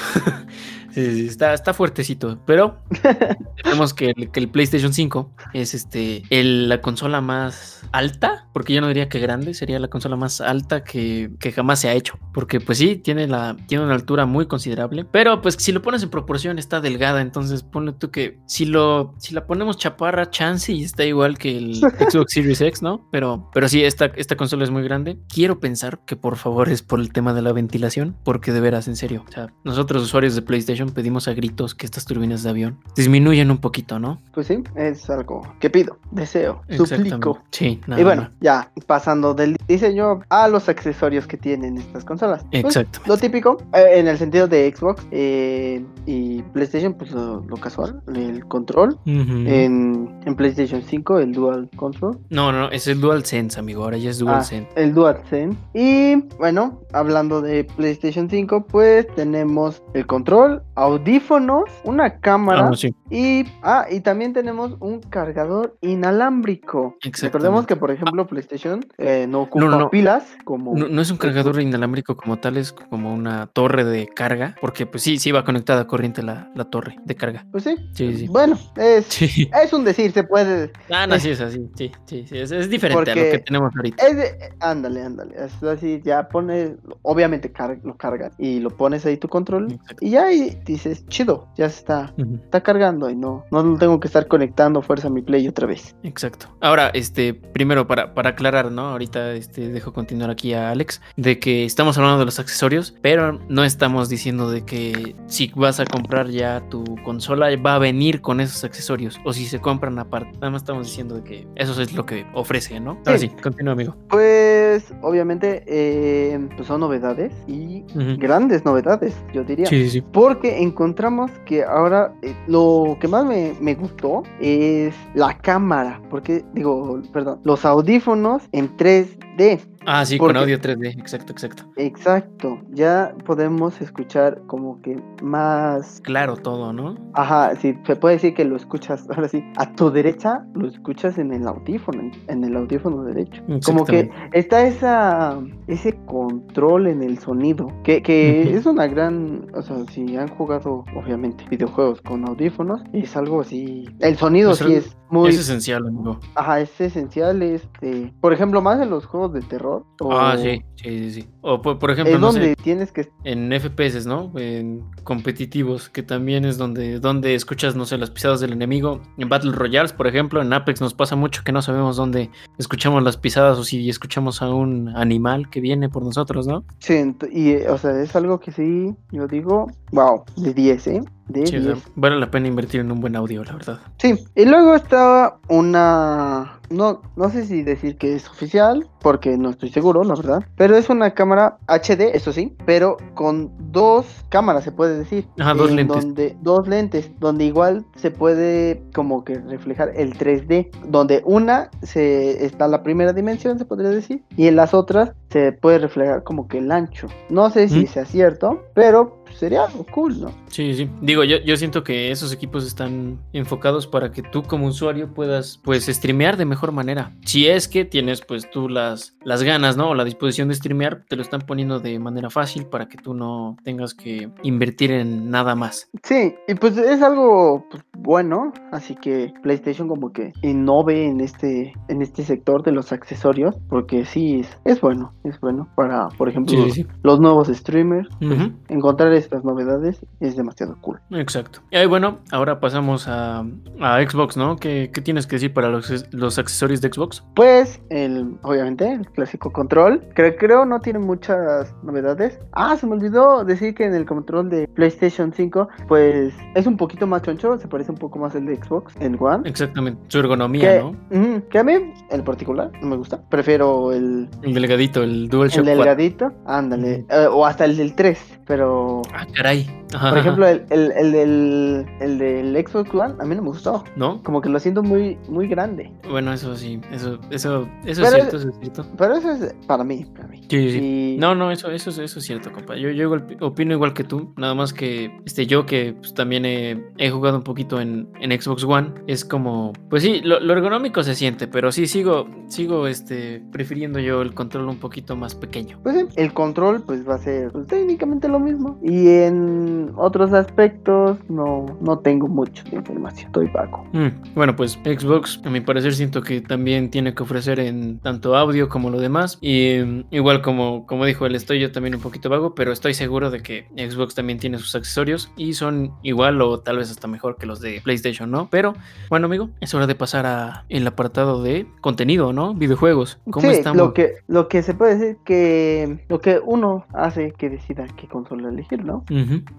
Sí, 0.94 1.12
sí, 1.16 1.26
está, 1.28 1.54
está 1.54 1.74
fuertecito, 1.74 2.40
pero 2.46 2.78
vemos 3.66 3.94
que 3.94 4.14
el, 4.16 4.30
que 4.32 4.40
el 4.40 4.50
PlayStation 4.50 4.94
5 4.94 5.32
es 5.54 5.74
este 5.74 6.24
el- 6.30 6.70
la 6.70 6.82
consola 6.82 7.20
más 7.22 7.82
alta, 7.92 8.48
porque 8.54 8.74
yo 8.74 8.82
no 8.82 8.88
diría 8.88 9.10
que 9.10 9.20
grande, 9.20 9.54
sería 9.54 9.80
la 9.80 9.88
consola 9.88 10.16
más 10.16 10.40
alta 10.42 10.84
que, 10.84 11.32
que 11.40 11.52
jamás 11.52 11.80
se 11.80 11.90
ha 11.90 11.94
hecho, 11.94 12.20
porque 12.34 12.60
pues 12.60 12.78
sí, 12.78 12.96
tiene, 12.98 13.28
la, 13.28 13.58
tiene 13.68 13.84
una 13.86 13.96
altura 13.96 14.26
muy 14.26 14.46
considerable, 14.46 15.06
pero 15.06 15.42
pues 15.42 15.56
si 15.60 15.72
lo 15.72 15.82
pones 15.82 16.04
en 16.04 16.10
proporción 16.10 16.60
está 16.60 16.80
delgada, 16.80 17.22
entonces 17.22 17.64
ponle 17.64 17.94
tú 17.94 18.12
que 18.12 18.40
si, 18.48 18.66
lo, 18.66 19.16
si 19.18 19.34
la 19.34 19.46
ponemos 19.48 19.78
chaparra, 19.78 20.30
chance 20.30 20.72
y 20.72 20.84
está 20.84 21.04
igual 21.06 21.38
que 21.38 21.58
el 21.58 21.76
Xbox 22.10 22.34
Series 22.34 22.62
X, 22.62 22.82
¿no? 22.82 23.08
Pero, 23.12 23.50
pero 23.54 23.68
sí, 23.68 23.84
esta, 23.84 24.06
esta 24.16 24.36
consola 24.36 24.64
es 24.64 24.70
muy 24.70 24.84
grande. 24.84 25.18
Quiero 25.28 25.60
pensar 25.60 26.00
que 26.06 26.16
por 26.16 26.36
favor 26.36 26.70
es 26.70 26.82
por 26.84 27.00
el 27.00 27.12
tema 27.12 27.34
de 27.34 27.42
la 27.42 27.52
ventilación, 27.54 28.16
porque 28.24 28.52
de 28.52 28.60
veras, 28.62 28.88
en 28.88 28.96
serio, 28.96 29.24
o 29.28 29.32
sea, 29.32 29.54
nosotros 29.64 30.04
usuarios 30.04 30.36
de 30.36 30.42
PlayStation 30.42 30.83
pedimos 30.92 31.28
a 31.28 31.34
gritos 31.34 31.76
que 31.76 31.86
estas 31.86 32.06
turbinas 32.06 32.44
de 32.44 32.50
avión 32.50 32.78
disminuyan 32.96 33.52
un 33.52 33.58
poquito, 33.58 34.00
¿no? 34.00 34.20
Pues 34.34 34.48
sí, 34.48 34.64
es 34.76 35.10
algo 35.10 35.42
que 35.60 35.70
pido, 35.70 35.98
deseo, 36.12 36.62
suplico. 36.70 37.40
Sí, 37.52 37.80
nada 37.88 38.02
y 38.02 38.04
bueno, 38.04 38.30
ya 38.42 38.70
pasando 38.88 39.34
del 39.34 39.56
diseño 39.68 40.22
a 40.30 40.48
los 40.48 40.70
accesorios 40.70 41.28
que 41.28 41.38
tienen 41.38 41.78
estas 41.78 42.04
consolas. 42.06 42.44
Pues, 42.52 42.64
Exacto. 42.66 43.00
lo 43.06 43.18
típico, 43.18 43.58
eh, 43.74 44.00
en 44.00 44.08
el 44.08 44.18
sentido 44.18 44.48
de 44.48 44.74
Xbox 44.76 45.06
eh, 45.12 45.84
y 46.06 46.42
PlayStation, 46.42 46.94
pues 46.94 47.12
lo, 47.12 47.42
lo 47.42 47.58
casual, 47.58 48.02
el 48.16 48.46
control. 48.46 48.98
En, 49.06 50.10
en 50.26 50.36
PlayStation 50.36 50.82
5, 50.82 51.20
el 51.20 51.32
Dual 51.34 51.70
Control. 51.76 52.18
No, 52.30 52.52
no, 52.52 52.70
es 52.72 52.88
el 52.88 53.00
DualSense, 53.02 53.60
amigo. 53.60 53.84
Ahora 53.84 53.98
ya 53.98 54.10
es 54.10 54.22
Ah, 54.22 54.26
DualSense. 54.26 54.68
el 54.76 54.94
DualSense. 54.94 55.58
Y 55.74 56.16
bueno, 56.38 56.80
hablando 56.94 57.42
de 57.42 57.64
PlayStation 57.64 58.30
5, 58.30 58.66
pues 58.68 59.08
tenemos 59.16 59.82
el 59.94 60.06
control, 60.08 60.64
audífonos, 60.76 61.64
una 61.84 62.20
cámara 62.20 62.66
Ah, 62.66 62.70
no, 62.70 62.76
sí. 62.76 62.94
y, 63.10 63.46
ah, 63.62 63.86
y 63.90 64.00
también 64.02 64.34
tenemos 64.34 64.76
un 64.80 65.00
cargador 65.02 65.78
inalámbrico. 65.82 66.98
Recordemos 67.22 67.66
que, 67.66 67.76
por 67.76 67.92
ejemplo, 67.92 68.26
PlayStation 68.28 68.86
eh, 68.98 69.26
no 69.30 69.42
ocupa 69.44 69.66
no, 69.66 69.80
no. 69.80 69.90
pilas 69.90 70.24
como... 70.44 70.76
No, 70.76 70.88
no 70.88 71.02
es 71.02 71.12
un 71.12 71.18
cargador 71.18 71.62
inalámbrico 71.62 72.16
como 72.16 72.38
tal, 72.38 72.58
es 72.58 72.72
como 72.72 73.14
una 73.14 73.48
torre 73.48 73.84
de 73.84 74.08
carga, 74.08 74.56
porque 74.62 74.86
pues 74.86 75.04
sí, 75.04 75.18
sí 75.18 75.32
va 75.32 75.44
conectada 75.44 75.82
a 75.82 75.88
corriente 75.88 76.24
la, 76.24 76.50
la 76.56 76.66
torre 76.66 76.96
de 77.06 77.16
carga. 77.16 77.46
Pues 77.52 77.64
sí. 77.66 77.76
Sí, 77.94 78.18
sí. 78.18 78.28
Bueno, 78.28 78.58
es, 78.78 79.06
Sí. 79.06 79.50
es 79.64 79.74
un 79.74 79.84
decir, 79.86 80.12
se 80.12 80.24
puede... 80.24 80.72
Ah, 80.92 81.06
no, 81.08 81.20
sí 81.20 81.30
es 81.32 81.42
así, 81.42 81.70
sí, 81.76 81.92
sí, 82.06 82.26
sí, 82.28 82.38
es, 82.40 82.52
es 82.52 82.70
diferente 82.70 83.12
a 83.12 83.16
lo 83.16 83.22
que 83.22 83.40
tenemos 83.40 83.76
ahorita. 83.76 84.06
Es 84.08 84.16
de- 84.18 84.38
ándale, 84.60 85.04
ándale. 85.04 85.36
Es 85.38 85.62
así, 85.64 86.02
ya 86.04 86.28
pones, 86.30 86.72
obviamente 87.02 87.52
car- 87.52 87.80
lo 87.84 87.96
cargas 87.96 88.34
y 88.38 88.60
lo 88.60 88.70
pones 88.70 89.06
ahí 89.06 89.18
tu 89.18 89.28
control 89.28 89.72
Exacto. 89.72 89.98
y 90.06 90.10
ya 90.12 90.32
y 90.32 90.58
dices, 90.66 91.06
chido, 91.08 91.48
ya 91.58 91.70
se 91.70 91.80
está, 91.80 92.14
está 92.44 92.62
cargando 92.62 93.10
y 93.10 93.16
no, 93.16 93.44
no 93.52 93.78
tengo 93.78 94.00
que 94.00 94.08
estar 94.08 94.28
conectando 94.28 94.82
fuerza 94.82 95.08
a 95.08 95.12
mi 95.12 95.22
play 95.22 95.48
otra 95.48 95.68
vez. 95.68 95.96
Exacto. 96.04 96.48
Ahora, 96.62 96.90
este, 96.94 97.34
primero 97.34 97.88
para, 97.88 98.14
para 98.14 98.32
aclarar, 98.32 98.72
¿no? 98.72 98.90
Ahorita 98.90 99.34
este, 99.34 99.70
dejo 99.70 99.94
continuar 99.94 100.30
aquí 100.30 100.54
a 100.54 100.72
Alex, 100.72 101.02
de 101.18 101.40
que 101.40 101.66
estamos 101.66 101.98
hablando 101.98 102.20
de 102.20 102.26
los 102.26 102.40
accesorios, 102.40 102.94
pero 103.02 103.40
no 103.50 103.64
estamos 103.64 104.10
diciendo 104.10 104.50
de 104.50 104.64
que 104.64 105.16
si 105.28 105.52
vas 105.56 105.80
a 105.80 105.86
comprar 105.86 106.30
ya 106.30 106.62
tu 106.70 106.84
consola 107.04 107.50
va 107.58 107.76
a 107.76 107.80
venir 107.80 108.22
con 108.22 108.40
esos 108.40 108.64
accesorios, 108.64 109.20
o 109.26 109.34
si 109.34 109.46
se 109.46 109.60
compran 109.60 110.00
aparte. 110.00 110.32
Nada 110.34 110.52
más 110.52 110.62
estamos 110.62 110.88
diciendo 110.88 111.16
de 111.16 111.24
que 111.24 111.48
eso 111.56 111.80
es 111.82 111.94
lo 111.94 112.06
que 112.06 112.26
ofrece, 112.34 112.80
¿no? 112.80 112.98
Ahora 113.06 113.18
sí, 113.18 113.24
Sí. 113.24 113.42
continúa, 113.42 113.74
amigo. 113.74 113.96
Pues, 114.10 114.94
obviamente, 115.02 115.64
eh, 115.66 116.38
pues 116.56 116.68
son 116.68 116.82
novedades 116.82 117.32
y 117.48 117.84
grandes 118.18 118.66
novedades, 118.66 119.16
yo 119.34 119.44
diría. 119.44 119.66
Sí, 119.66 119.84
sí, 119.86 119.90
sí. 119.90 120.02
Porque 120.12 120.53
encontramos 120.62 121.32
que 121.46 121.64
ahora 121.64 122.14
eh, 122.22 122.36
lo 122.48 122.98
que 123.00 123.08
más 123.08 123.26
me, 123.26 123.54
me 123.60 123.76
gustó 123.76 124.24
es 124.40 124.94
la 125.14 125.38
cámara. 125.38 126.02
Porque, 126.10 126.44
digo, 126.54 127.02
perdón, 127.12 127.40
los 127.44 127.66
audífonos 127.66 128.44
en 128.52 128.76
3D. 128.78 129.60
Ah, 129.86 130.06
sí, 130.06 130.18
Porque- 130.18 130.34
con 130.34 130.44
audio 130.44 130.60
3D, 130.60 130.90
exacto, 131.00 131.32
exacto. 131.34 131.64
Exacto. 131.76 132.60
Ya 132.72 133.14
podemos 133.26 133.82
escuchar 133.82 134.42
como 134.48 134.82
que 134.82 135.02
más. 135.22 136.02
Claro, 136.04 136.38
todo, 136.38 136.74
¿no? 136.74 136.96
Ajá, 137.14 137.56
sí, 137.56 137.78
se 137.86 137.96
puede 137.96 138.16
decir 138.16 138.34
que 138.34 138.46
lo 138.46 138.56
escuchas, 138.56 139.06
ahora 139.16 139.28
sí, 139.28 139.44
a 139.58 139.72
tu 139.74 139.92
derecha 139.92 140.46
lo 140.54 140.68
escuchas 140.68 141.18
en 141.18 141.34
el 141.34 141.48
audífono, 141.48 142.12
en, 142.28 142.44
el 142.44 142.56
audífono 142.56 143.04
derecho. 143.04 143.42
Como 143.66 143.86
que 143.86 144.10
está 144.34 144.66
esa 144.66 145.40
ese 145.68 145.94
control 146.06 146.88
en 146.88 147.02
el 147.02 147.18
sonido, 147.20 147.68
que, 147.84 148.02
que 148.02 148.56
es 148.56 148.66
una 148.66 148.88
gran, 148.88 149.48
o 149.54 149.62
sea, 149.62 149.78
si 149.92 150.16
han 150.18 150.28
jugado 150.30 150.84
obviamente 150.96 151.46
videojuegos 151.50 152.02
con 152.02 152.28
audífonos, 152.28 152.82
es 152.94 153.16
algo 153.16 153.42
así, 153.42 153.86
el 154.00 154.18
sonido 154.18 154.54
sí 154.56 154.74
es 154.74 154.98
muy, 155.14 155.30
Es 155.30 155.40
esencial, 155.40 155.86
amigo. 155.88 156.20
ajá, 156.36 156.60
es 156.60 156.82
esencial, 156.82 157.42
este, 157.44 158.14
por 158.20 158.34
ejemplo, 158.34 158.62
más 158.62 158.82
en 158.82 158.90
los 158.90 159.06
juegos 159.06 159.34
de 159.34 159.42
terror. 159.42 159.86
o- 160.02 160.12
Ah, 160.12 160.36
sí, 160.38 160.62
sí, 160.76 160.90
sí, 160.90 161.12
sí. 161.22 161.28
O 161.42 161.62
por, 161.62 161.80
por 161.80 161.92
ejemplo, 161.92 162.16
Es 162.16 162.20
no 162.20 162.28
donde 162.32 162.50
sé, 162.50 162.56
tienes 162.64 162.92
que 162.92 163.10
en 163.24 163.52
FPS, 163.54 164.06
¿no? 164.08 164.32
En 164.38 164.84
competitivos, 165.04 165.90
que 165.90 166.04
también 166.04 166.44
es 166.46 166.58
donde, 166.58 167.00
donde 167.00 167.36
escuchas, 167.36 167.76
no 167.76 167.86
sé, 167.86 167.98
las 167.98 168.10
pisadas 168.12 168.40
del 168.40 168.52
enemigo. 168.52 169.02
En 169.18 169.30
Battle 169.30 169.52
Royales, 169.54 169.94
por 169.94 170.08
ejemplo, 170.08 170.42
en 170.42 170.52
Apex 170.52 170.82
nos 170.82 170.94
pasa 170.94 171.16
mucho 171.16 171.44
que 171.46 171.52
no 171.52 171.62
sabemos 171.62 171.96
dónde 171.96 172.30
escuchamos 172.58 173.04
las 173.04 173.18
pisadas 173.18 173.58
o 173.58 173.64
si 173.64 173.90
escuchamos 173.90 174.42
a 174.42 174.50
un 174.50 174.90
animal 174.96 175.50
que 175.50 175.62
viene 175.62 175.90
por 175.90 176.04
nosotros, 176.04 176.48
¿no? 176.48 176.64
Sí, 176.80 177.16
y 177.32 177.52
eh, 177.52 177.70
o 177.70 177.78
sea, 177.78 178.00
es 178.02 178.16
algo 178.16 178.40
que 178.40 178.52
sí, 178.52 178.94
yo 179.12 179.28
digo, 179.28 179.68
wow, 179.92 180.24
de 180.38 180.54
10, 180.54 180.88
¿eh? 180.88 181.04
De 181.28 181.48
Sí, 181.48 181.58
o 181.58 181.62
10. 181.62 181.78
sea, 181.80 181.92
vale 181.96 182.20
la 182.20 182.30
pena 182.30 182.48
invertir 182.48 182.82
en 182.82 182.92
un 182.92 183.00
buen 183.02 183.16
audio, 183.16 183.44
la 183.44 183.54
verdad. 183.54 183.80
Sí, 183.98 184.16
y 184.36 184.46
luego 184.46 184.76
está 184.76 185.38
una, 185.48 186.60
no, 186.74 187.02
no 187.16 187.30
sé 187.30 187.46
si 187.46 187.64
decir 187.64 187.98
que 187.98 188.16
es 188.16 188.28
oficial, 188.28 188.88
porque 189.02 189.38
no 189.38 189.50
estoy 189.50 189.70
seguro, 189.70 190.04
la 190.04 190.16
verdad, 190.16 190.46
pero 190.56 190.76
es 190.76 190.90
una 190.90 191.14
cámara 191.14 191.58
HD, 191.68 192.16
eso 192.16 192.34
sí, 192.34 192.56
pero 192.66 192.98
con 193.14 193.52
dos 193.72 194.06
cámaras, 194.30 194.64
se 194.64 194.72
puede 194.72 194.98
decir. 194.98 195.28
Ajá, 195.40 195.54
dos 195.54 195.70
en 195.70 195.76
lentes. 195.76 196.04
Donde, 196.04 196.38
dos 196.42 196.68
lentes, 196.68 197.12
donde 197.20 197.46
igual 197.46 197.86
se 197.96 198.12
puede 198.12 198.82
como 198.94 199.24
que 199.24 199.36
reflejar 199.36 199.92
el 199.96 200.18
3D, 200.18 200.70
donde 200.88 201.22
una 201.26 201.70
se 201.82 202.46
está 202.46 202.68
la 202.68 202.84
primera 202.84 203.14
dimensión, 203.14 203.58
se 203.60 203.66
podría 203.66 203.90
decir, 203.90 204.24
y 204.36 204.48
en 204.48 204.56
las 204.56 204.74
otras 204.74 205.12
se 205.30 205.52
puede 205.52 205.80
reflejar 205.80 206.24
como 206.24 206.48
que 206.48 206.60
el 206.60 206.72
ancho. 206.72 207.08
No 207.30 207.50
sé 207.50 207.68
si 207.68 207.82
¿Mm? 207.82 207.88
sea 207.88 208.06
cierto, 208.06 208.64
pero 208.74 209.24
sería 209.38 209.66
algo 209.66 209.86
cool, 209.92 210.22
¿no? 210.22 210.32
Sí, 210.48 210.74
sí. 210.76 210.90
Digo, 211.02 211.24
yo, 211.24 211.38
yo 211.38 211.58
siento 211.58 211.84
que 211.84 212.12
esos 212.12 212.32
equipos 212.32 212.66
están 212.66 213.20
enfocados 213.34 213.88
para 213.88 214.12
que 214.12 214.22
tú 214.22 214.44
como 214.44 214.68
usuario 214.68 215.14
puedas, 215.14 215.60
pues, 215.64 215.86
streamear 215.88 216.38
de 216.38 216.46
mejor 216.46 216.63
manera. 216.72 217.12
Si 217.26 217.48
es 217.48 217.68
que 217.68 217.86
tienes, 217.86 218.22
pues, 218.22 218.50
tú 218.50 218.70
las, 218.70 219.16
las 219.24 219.44
ganas, 219.44 219.78
¿no? 219.78 219.90
O 219.90 219.96
la 219.96 220.04
disposición 220.04 220.48
de 220.48 220.56
streamear, 220.56 221.04
te 221.08 221.16
lo 221.16 221.22
están 221.22 221.42
poniendo 221.42 221.80
de 221.80 222.00
manera 222.00 222.30
fácil 222.30 222.66
para 222.66 222.88
que 222.88 222.98
tú 222.98 223.14
no 223.14 223.58
tengas 223.64 223.94
que 223.94 224.30
invertir 224.44 224.92
en 224.92 225.30
nada 225.30 225.56
más. 225.56 225.90
Sí, 226.04 226.34
y 226.48 226.56
pues 226.56 226.78
es 226.78 227.02
algo 227.02 227.66
pues, 227.70 227.84
bueno, 227.98 228.54
así 228.72 228.96
que 228.96 229.34
PlayStation 229.44 229.88
como 229.88 230.12
que 230.12 230.34
innove 230.42 231.06
en 231.08 231.22
este 231.22 231.74
en 231.90 232.02
este 232.02 232.24
sector 232.24 232.64
de 232.64 232.72
los 232.72 232.92
accesorios, 232.92 233.56
porque 233.70 234.06
sí 234.06 234.40
es, 234.42 234.58
es 234.66 234.82
bueno, 234.82 235.14
es 235.24 235.40
bueno 235.40 235.68
para, 235.76 236.10
por 236.10 236.30
ejemplo, 236.30 236.54
Sí, 236.54 236.58
los, 236.58 236.74
sí, 236.74 236.84
sí. 236.84 236.88
los 237.04 237.20
nuevos 237.20 237.48
streamers, 237.48 238.08
Ujú. 238.22 238.52
encontrar 238.70 239.14
estas 239.14 239.44
novedades 239.44 240.06
es 240.20 240.36
demasiado 240.36 240.78
cool. 240.82 241.00
Exacto. 241.12 241.60
Y 241.72 241.86
bueno, 241.86 242.20
ahora 242.32 242.60
pasamos 242.60 243.08
a, 243.08 243.46
a 243.80 244.02
Xbox, 244.10 244.38
¿no? 244.38 244.56
¿Qué, 244.58 244.92
qué 244.94 245.02
tienes 245.02 245.26
que 245.28 245.38
decir 245.38 245.54
para 245.54 245.70
los, 245.70 246.06
los 246.14 246.38
accesorios 246.44 246.82
de 246.82 246.90
Xbox? 246.94 247.24
Pues 247.36 247.82
el 247.90 248.38
obviamente 248.44 248.92
el 248.92 249.06
clásico 249.10 249.52
control. 249.52 250.02
Creo, 250.14 250.36
creo 250.36 250.66
no 250.66 250.80
tiene 250.80 251.00
muchas 251.00 251.74
novedades. 251.84 252.40
Ah, 252.52 252.76
se 252.78 252.86
me 252.86 252.94
olvidó 252.94 253.44
decir 253.44 253.74
que 253.74 253.86
en 253.86 253.96
el 253.96 254.06
control 254.06 254.50
de 254.50 254.68
PlayStation 254.68 255.34
5, 255.34 255.68
pues 255.88 256.34
es 256.56 256.68
un 256.68 256.78
poquito 256.78 257.08
más 257.08 257.22
choncho, 257.24 257.58
se 257.58 257.68
parece 257.68 257.92
un 257.92 257.98
poco 257.98 258.20
más 258.20 258.36
al 258.36 258.46
de 258.46 258.56
Xbox, 258.58 258.94
el 259.00 259.18
One. 259.20 259.50
Exactamente, 259.50 260.00
su 260.10 260.20
ergonomía, 260.20 260.74
Que, 260.74 260.80
¿no? 260.80 260.90
ujú, 261.12 261.44
que 261.50 261.60
a 261.60 261.64
mí, 261.64 261.74
en 262.10 262.24
particular, 262.24 262.72
no 262.82 262.88
me 262.88 262.96
gusta. 262.98 263.22
Prefiero 263.30 263.92
el, 263.92 264.30
El 264.42 264.54
delgadito, 264.54 265.02
el 265.04 265.30
DualShock 265.30 265.60
el 265.68 265.76
4. 265.78 265.84
delgadito, 265.84 266.32
ándale, 266.46 267.06
eh, 267.10 267.28
o 267.32 267.46
hasta 267.46 267.66
el 267.66 267.78
del 267.78 267.96
3, 267.96 268.40
pero... 268.46 269.02
Ah, 269.14 269.26
caray. 269.36 269.70
Ajá, 269.94 270.10
Por 270.10 270.18
ejemplo, 270.18 270.48
el, 270.48 270.66
el, 270.72 270.92
el 270.92 271.12
del, 271.12 271.86
el 272.00 272.18
del 272.18 272.66
Xbox 272.68 272.92
One 272.96 273.14
a 273.20 273.26
mí 273.26 273.36
no 273.36 273.44
me 273.44 273.50
gustó. 273.50 273.84
¿No? 273.96 274.24
Como 274.24 274.42
que 274.42 274.50
lo 274.50 274.60
siento 274.60 274.82
muy, 274.82 275.20
muy 275.30 275.48
grande. 275.48 275.92
Bueno, 276.10 276.33
eso 276.34 276.56
sí, 276.56 276.80
eso, 276.92 277.20
eso, 277.30 277.68
eso 277.86 278.02
Pero- 278.02 278.06
es 278.06 278.14
cierto, 278.14 278.38
eso 278.38 278.50
es 278.50 278.56
cierto. 278.60 278.86
Pero 278.98 279.16
eso 279.16 279.32
es 279.32 279.56
para 279.68 279.84
mí, 279.84 280.06
para 280.16 280.28
mí. 280.28 280.42
Sí, 280.42 280.48
sí, 280.50 280.72
sí. 280.72 281.14
Y- 281.16 281.18
No, 281.20 281.36
no, 281.36 281.52
eso, 281.52 281.70
eso, 281.72 281.90
es- 281.92 281.98
eso 282.00 282.20
es 282.20 282.26
cierto, 282.26 282.52
compa. 282.52 282.76
Yo, 282.76 282.90
yo 282.90 283.04
igual- 283.04 283.38
opino 283.42 283.74
igual 283.74 283.94
que 283.94 284.04
tú, 284.04 284.34
nada 284.38 284.54
más 284.56 284.74
que 284.74 285.16
este, 285.26 285.46
yo 285.46 285.66
que 285.66 285.94
pues, 286.00 286.14
también 286.14 286.46
he, 286.46 286.84
he 286.98 287.10
jugado 287.12 287.38
un 287.38 287.44
poquito 287.44 287.80
en, 287.80 288.10
en 288.20 288.32
Xbox 288.42 288.64
One, 288.64 288.92
es 289.08 289.24
como, 289.26 289.74
pues 289.90 290.04
sí, 290.04 290.22
lo, 290.24 290.40
lo 290.40 290.54
ergonómico 290.54 291.04
se 291.04 291.16
siente, 291.16 291.48
pero 291.48 291.72
sí 291.72 291.88
sigo, 291.88 292.28
sigo 292.48 292.88
este, 292.88 293.42
prefiriendo 293.52 294.00
yo 294.00 294.22
el 294.22 294.34
control 294.34 294.68
un 294.70 294.78
poquito 294.78 295.16
más 295.16 295.36
pequeño. 295.36 295.80
Pues 295.84 295.96
sí, 295.98 296.06
el 296.16 296.34
control 296.34 296.82
pues 296.84 297.08
va 297.08 297.16
a 297.16 297.20
ser 297.20 297.52
pues, 297.52 297.68
técnicamente 297.68 298.28
lo 298.28 298.40
mismo. 298.40 298.80
Y 298.82 299.08
en 299.10 299.92
otros 299.96 300.34
aspectos 300.34 301.18
no, 301.30 301.66
no 301.82 302.00
tengo 302.00 302.28
mucha 302.28 302.64
información, 302.72 303.28
estoy 303.28 303.48
vago. 303.54 303.86
Mm, 303.94 304.08
Bueno, 304.36 304.56
pues 304.56 304.80
Xbox, 304.84 305.40
a 305.46 305.50
mi 305.50 305.62
parecer, 305.62 305.94
siento 305.94 306.22
que 306.24 306.42
también 306.42 306.90
tiene 306.90 307.14
que 307.14 307.24
ofrecer 307.24 307.60
en 307.60 308.00
tanto 308.00 308.36
audio 308.36 308.70
como 308.70 308.90
lo 308.90 309.00
demás. 309.00 309.38
Y 309.42 309.78
mm, 309.84 310.06
igual 310.12 310.42
como, 310.42 310.86
como 310.86 311.06
dijo 311.06 311.26
él, 311.26 311.36
estoy 311.36 311.60
yo 311.60 311.72
también 311.72 311.96
un 311.96 312.02
poquito 312.02 312.30
vago, 312.30 312.56
pero 312.56 312.72
estoy 312.72 312.94
seguro 312.94 313.30
de 313.30 313.42
que 313.42 313.68
Xbox 313.76 314.16
también 314.16 314.40
tiene 314.40 314.58
sus 314.58 314.76
accesorios 314.76 315.32
y 315.38 315.54
son 315.54 315.94
igual 316.04 316.42
o 316.42 316.60
tal 316.60 316.78
vez 316.78 316.92
hasta 316.92 317.08
mejor 317.08 317.38
que 317.38 317.46
los 317.46 317.60
de 317.60 317.82
PlayStation, 317.84 318.30
¿no? 318.32 318.48
Pero 318.50 318.76
bueno, 319.10 319.26
amigo, 319.26 319.50
es 319.62 319.74
hora 319.74 319.88
de 319.88 319.96
pasar 319.96 320.26
a 320.26 320.66
el 320.70 320.86
apartado 320.88 321.44
de 321.44 321.68
contenido, 321.82 322.34
¿no? 322.34 322.54
Videojuegos. 322.54 323.20
¿Cómo 323.30 323.50
sí, 323.50 323.56
estamos? 323.56 323.78
lo 323.78 323.94
que, 323.94 324.16
lo 324.28 324.48
que 324.48 324.64
se 324.64 324.74
puede 324.74 324.98
decir 324.98 325.18
que 325.26 326.06
lo 326.10 326.20
que 326.20 326.40
uno 326.44 326.86
hace 326.94 327.32
que 327.32 327.50
decida 327.50 327.88
qué 327.98 328.08
consola 328.08 328.50
elegir, 328.50 328.84
¿no? 328.84 329.04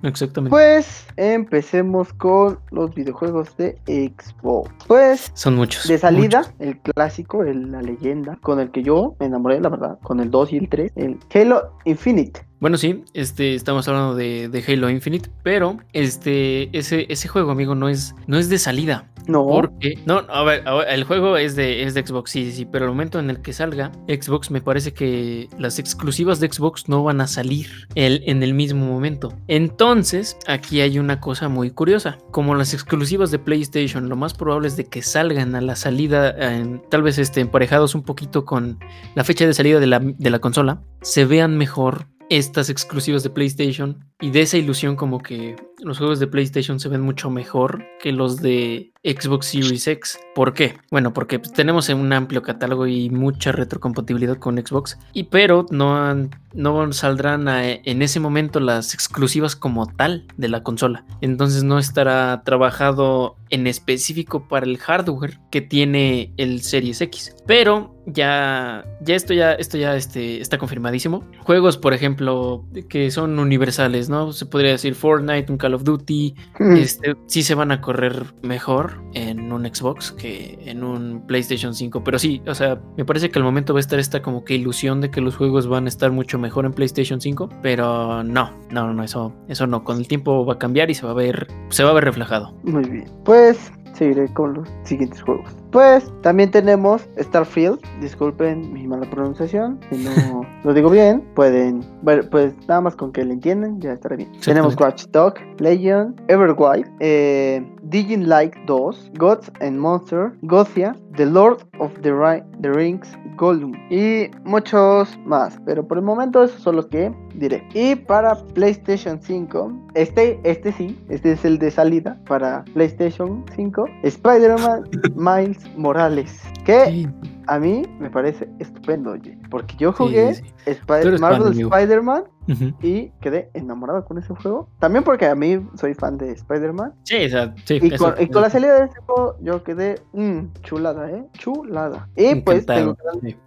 Exactamente. 0.03 0.51
Pues 0.51 1.07
empecemos 1.17 2.13
con 2.13 2.59
los 2.71 2.95
videojuegos 2.95 3.57
de 3.57 3.77
Xbox. 3.87 4.71
Pues 4.87 5.31
son 5.35 5.57
muchos. 5.57 5.87
de 5.89 5.99
salida, 5.99 6.39
muchos. 6.39 6.54
El 6.59 6.79
clásico, 6.81 7.43
el- 7.45 7.73
la 7.73 7.83
leyenda, 7.83 8.39
con 8.43 8.61
el 8.61 8.71
que 8.71 8.83
yo 8.83 9.17
me 9.21 9.27
enamoré, 9.27 9.61
la 9.61 9.69
verdad, 9.69 9.99
con 10.03 10.21
el 10.21 10.31
2 10.31 10.53
y 10.53 10.59
el 10.59 10.69
3, 10.69 10.93
el 10.97 11.19
Halo 11.35 11.73
Infinite. 11.85 12.47
Bueno, 12.61 12.79
sí, 12.79 13.05
este, 13.13 13.55
estamos 13.55 13.87
hablando 13.89 14.15
de, 14.15 14.49
de 14.49 14.65
Halo 14.67 14.89
Infinite, 14.89 15.29
pero 15.43 15.79
este, 15.93 16.77
ese, 16.77 17.07
ese 17.11 17.29
juego, 17.29 17.51
amigo, 17.51 17.75
no 17.75 17.89
es, 17.89 18.15
no 18.27 18.39
es 18.39 18.49
de 18.49 18.59
salida. 18.59 19.11
No, 19.27 19.47
Porque, 19.47 19.99
no, 20.05 20.19
a 20.29 20.45
ver, 20.45 20.69
a 20.69 20.75
ver, 20.75 20.89
el 20.91 21.05
juego 21.05 21.39
es 21.39 21.57
de, 21.57 21.83
es 21.83 21.95
de 21.95 22.07
Xbox, 22.07 22.31
sí, 22.31 22.53
sí, 22.53 22.67
pero 22.67 22.85
el 22.85 22.91
momento 22.91 23.19
en 23.19 23.31
el 23.31 23.41
que 23.41 23.55
salga 23.55 23.91
Xbox, 24.07 24.51
me 24.51 24.61
parece 24.61 24.93
que 24.93 25.49
las 25.59 25.79
exclusivas 25.79 26.41
de 26.41 26.53
Xbox 26.53 26.91
no 26.91 27.03
van 27.03 27.23
a 27.23 27.27
salir 27.27 27.89
el, 27.95 28.23
en 28.27 28.43
el 28.43 28.53
mismo 28.53 28.85
momento. 28.87 29.33
Entonces, 29.49 30.37
aquí 30.47 30.83
hay 30.83 30.99
una 30.99 31.21
cosa 31.21 31.49
muy 31.49 31.71
curiosa. 31.71 32.19
Como 32.33 32.55
las 32.55 32.75
exclusivas 32.75 33.31
de 33.31 33.39
PlayStation, 33.39 34.11
lo 34.11 34.17
más 34.17 34.35
probable 34.35 34.69
es 34.69 34.77
de 34.77 34.85
que 34.85 35.01
salgan 35.01 35.55
a 35.55 35.63
la 35.63 35.75
salida, 35.75 36.31
en- 36.55 36.83
tal 36.91 37.03
vez 37.03 37.17
este, 37.19 37.41
emparejados 37.41 37.95
un 37.95 38.03
poquito 38.03 38.45
con 38.45 38.79
la 39.15 39.25
fecha 39.25 39.47
de 39.47 39.55
salida 39.55 39.81
de 39.81 39.87
la, 39.87 40.01
de 40.01 40.31
la 40.31 40.39
consola, 40.39 40.83
se 41.01 41.25
vean 41.25 41.57
mejor 41.57 42.09
estas 42.31 42.71
exclusivas 42.71 43.23
de 43.23 43.31
PlayStation 43.31 44.05
y 44.25 44.31
de 44.31 44.41
esa 44.41 44.57
ilusión 44.57 44.97
como 44.97 45.19
que 45.23 45.55
los 45.83 45.99
juegos 45.99 46.19
de 46.19 46.27
PlayStation 46.27 46.81
se 46.81 46.89
ven 46.89 47.03
mucho 47.03 47.29
mejor 47.29 47.85
que 48.01 48.11
los 48.11 48.41
de 48.41 48.91
Xbox 49.05 49.49
Series 49.49 49.87
X. 49.87 50.19
¿Por 50.35 50.55
qué? 50.55 50.79
Bueno, 50.91 51.13
porque 51.13 51.39
pues, 51.39 51.53
tenemos 51.53 51.91
un 51.91 52.11
amplio 52.11 52.43
catálogo 52.43 52.87
y 52.87 53.11
mucha 53.11 53.53
retrocompatibilidad 53.53 54.39
con 54.39 54.57
Xbox, 54.57 54.99
y 55.13 55.25
pero 55.25 55.67
no, 55.71 56.31
no 56.55 56.93
saldrán 56.95 57.47
en 57.49 58.01
ese 58.01 58.19
momento 58.19 58.61
las 58.61 58.95
exclusivas 58.95 59.57
como 59.57 59.87
tal 59.87 60.27
de 60.39 60.49
la 60.49 60.63
consola. 60.63 61.05
Entonces 61.21 61.63
no 61.63 61.79
estará 61.79 62.43
trabajado 62.47 63.37
en 63.51 63.67
específico 63.67 64.49
para 64.49 64.65
el 64.65 64.79
hardware 64.79 65.39
que 65.51 65.61
tiene 65.61 66.33
el 66.39 66.63
Series 66.63 67.01
X. 67.03 67.37
Pero 67.47 67.95
ya, 68.07 68.85
ya 69.01 69.15
esto 69.15 69.35
ya, 69.35 69.53
esto 69.53 69.77
ya 69.77 69.97
este, 69.97 70.41
está 70.41 70.59
confirmadísimo. 70.59 71.25
Juegos, 71.41 71.77
por 71.77 71.93
ejemplo, 71.93 72.65
que 72.89 73.11
son 73.11 73.39
universales, 73.39 74.09
¿no? 74.09 74.14
Se 74.33 74.47
podría 74.47 74.73
decir 74.73 74.95
Fortnite, 74.95 75.51
un 75.51 75.59
Call 75.59 75.75
of 75.75 75.85
Duty, 75.85 76.35
Mm. 76.61 76.77
este, 76.77 77.15
sí 77.27 77.43
se 77.43 77.55
van 77.55 77.73
a 77.73 77.81
correr 77.81 78.25
mejor 78.43 79.03
en 79.15 79.53
un 79.53 79.65
Xbox 79.67 80.13
que 80.13 80.59
en 80.65 80.83
un 80.85 81.27
PlayStation 81.27 81.75
5. 81.75 82.03
Pero 82.05 82.19
sí, 82.19 82.43
o 82.47 82.55
sea, 82.55 82.81
me 82.97 83.05
parece 83.05 83.31
que 83.31 83.39
al 83.39 83.45
momento 83.45 83.73
va 83.75 83.79
a 83.79 83.81
estar 83.81 83.99
esta 83.99 84.23
como 84.23 84.45
que 84.45 84.55
ilusión 84.55 85.01
de 85.01 85.11
que 85.11 85.21
los 85.21 85.37
juegos 85.37 85.67
van 85.67 85.87
a 85.87 85.89
estar 85.89 86.11
mucho 86.13 86.39
mejor 86.39 86.65
en 86.67 86.73
PlayStation 86.73 87.21
5. 87.21 87.49
Pero 87.63 88.23
no, 88.25 88.51
no, 88.71 88.93
no, 88.93 89.03
eso, 89.03 89.33
eso 89.49 89.67
no. 89.67 89.85
Con 89.85 89.99
el 89.99 90.09
tiempo 90.09 90.45
va 90.47 90.55
a 90.55 90.59
cambiar 90.59 90.91
y 90.91 90.95
se 90.95 91.05
va 91.07 91.13
a 91.13 91.15
ver, 91.15 91.47
se 91.71 91.85
va 91.85 91.91
a 91.91 91.95
ver 91.95 92.05
reflejado. 92.05 92.55
Muy 92.65 92.89
bien. 92.89 93.05
Pues 93.25 93.73
seguiré 93.95 94.33
con 94.35 94.55
los 94.55 94.69
siguientes 94.85 95.23
juegos. 95.23 95.49
Pues 95.75 96.09
también 96.23 96.53
tenemos 96.53 97.03
Starfield. 97.19 97.81
Disculpen 98.01 98.73
mi 98.73 98.87
mala 98.87 99.11
pronunciación. 99.11 99.81
Si 99.91 99.97
no 100.05 100.47
lo 100.63 100.73
digo 100.73 100.89
bien, 100.89 101.21
pueden 101.35 101.81
ver, 102.03 102.31
pues 102.31 102.55
nada 102.69 102.81
más 102.81 102.95
con 102.95 103.11
que 103.11 103.25
le 103.25 103.33
entiendan, 103.33 103.81
ya 103.81 103.93
estará 103.93 104.15
bien. 104.15 104.31
Tenemos 104.45 104.77
Watch 104.79 105.07
Dog, 105.09 105.35
Legion, 105.59 106.15
Everwild, 106.29 106.87
eh, 107.01 107.61
Digin 107.83 108.29
Like 108.29 108.57
2, 108.67 109.11
Gods 109.19 109.51
and 109.61 109.77
Monsters, 109.77 110.33
Gothia, 110.43 110.95
The 111.17 111.27
Lord 111.27 111.59
of 111.81 111.93
the, 112.03 112.13
Ri- 112.13 112.45
the 112.61 112.71
Rings, 112.71 113.09
Gollum 113.37 113.73
y 113.91 114.31
muchos 114.45 115.19
más. 115.27 115.59
Pero 115.67 115.85
por 115.87 115.99
el 115.99 116.05
momento 116.05 116.45
esos 116.45 116.61
son 116.63 116.77
los 116.77 116.87
que 116.87 117.13
diré. 117.35 117.67
Y 117.75 117.97
para 117.97 118.37
PlayStation 118.55 119.21
5, 119.21 119.73
este, 119.95 120.39
este 120.45 120.71
sí, 120.73 120.97
este 121.09 121.33
es 121.33 121.45
el 121.45 121.59
de 121.59 121.71
salida 121.73 122.17
para 122.29 122.65
PlayStation 122.75 123.45
5, 123.57 123.87
Spider-Man 124.05 124.85
Miles 125.17 125.59
Morales. 125.77 126.43
Que 126.65 126.87
Sí, 126.87 127.09
a 127.47 127.59
mí 127.59 127.83
me 127.99 128.11
parece 128.11 128.49
estupendo, 128.59 129.13
oye. 129.13 129.37
Porque 129.55 129.77
yo 129.77 129.93
jugué 129.93 130.35
sí, 130.35 130.43
sí. 130.65 130.75
Fan, 130.85 131.21
Marvel. 131.21 131.53
Spider-Man 131.57 132.25
Ujú. 132.49 132.73
y 132.83 133.11
quedé 133.21 133.51
enamorado 133.55 134.05
con 134.05 134.19
ese 134.19 134.35
juego. 134.35 134.69
También 134.81 135.05
porque 135.05 135.27
a 135.27 135.37
mí 135.37 135.65
soy 135.77 135.95
fan 135.95 136.19
de 136.19 136.33
Spider-Man. 136.33 136.93
Sí, 137.05 137.25
o 137.25 137.29
sea, 137.29 137.55
sí. 137.65 137.79
Y, 137.81 137.95
eso- 137.95 138.05
con, 138.05 138.21
y 138.21 138.27
con 138.27 138.43
la 138.43 138.51
salida 138.51 138.81
de 138.81 138.87
ese 138.87 138.99
juego 139.07 139.37
yo 139.41 139.63
quedé 139.63 140.01
mm, 140.13 140.47
chulada, 140.63 141.09
¿eh? 141.09 141.25
Chulada. 141.35 142.09
Y 142.17 142.35
pues 142.41 142.67
tengo 142.67 142.97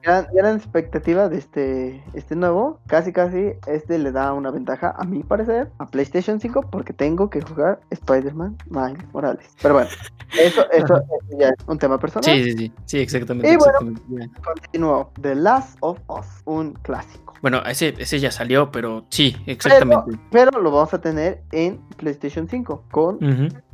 gran, 0.01 0.27
gran, 0.33 0.55
expectativa 0.55 1.27
de 1.27 1.39
este, 1.39 2.01
este 2.13 2.37
nuevo. 2.37 2.79
Casi, 2.87 3.11
casi 3.11 3.51
este 3.67 3.99
le 3.99 4.13
da 4.13 4.31
una 4.31 4.49
ventaja, 4.49 4.95
a 4.97 5.03
mi 5.03 5.23
parecer, 5.23 5.69
a 5.77 5.87
PlayStation 5.87 6.39
5 6.39 6.69
porque 6.71 6.93
tengo 6.93 7.29
que 7.29 7.41
jugar 7.41 7.81
Spider-Man 7.89 8.55
Miles 8.69 9.05
Morales. 9.11 9.49
Pero 9.61 9.73
bueno, 9.73 9.89
eso, 10.39 10.61
eso, 10.71 10.95
eso 10.95 11.03
ya 11.37 11.49
es 11.49 11.67
un 11.67 11.77
tema 11.77 11.99
personal. 11.99 12.23
Sí, 12.33 12.43
sí, 12.45 12.57
sí, 12.57 12.73
sí, 12.85 12.99
exactamente. 12.99 13.51
Y 13.51 13.57
bueno, 13.57 13.73
exactamente. 13.91 14.39
Continúo. 14.41 15.11
The 15.21 15.35
Last 15.35 15.77
of 15.81 15.96
Us, 16.07 16.25
un 16.45 16.73
clásico. 16.73 17.33
Bueno, 17.41 17.61
ese, 17.65 17.93
ese 17.99 18.19
ya 18.19 18.31
salió, 18.31 18.71
pero 18.71 19.05
sí, 19.09 19.35
exactamente. 19.45 20.17
Pero 20.31 20.59
lo 20.59 20.71
vamos 20.71 20.93
a 20.93 20.99
tener 20.99 21.43
en 21.51 21.79
PlayStation 21.97 22.47
5 22.49 22.83
con 22.89 23.19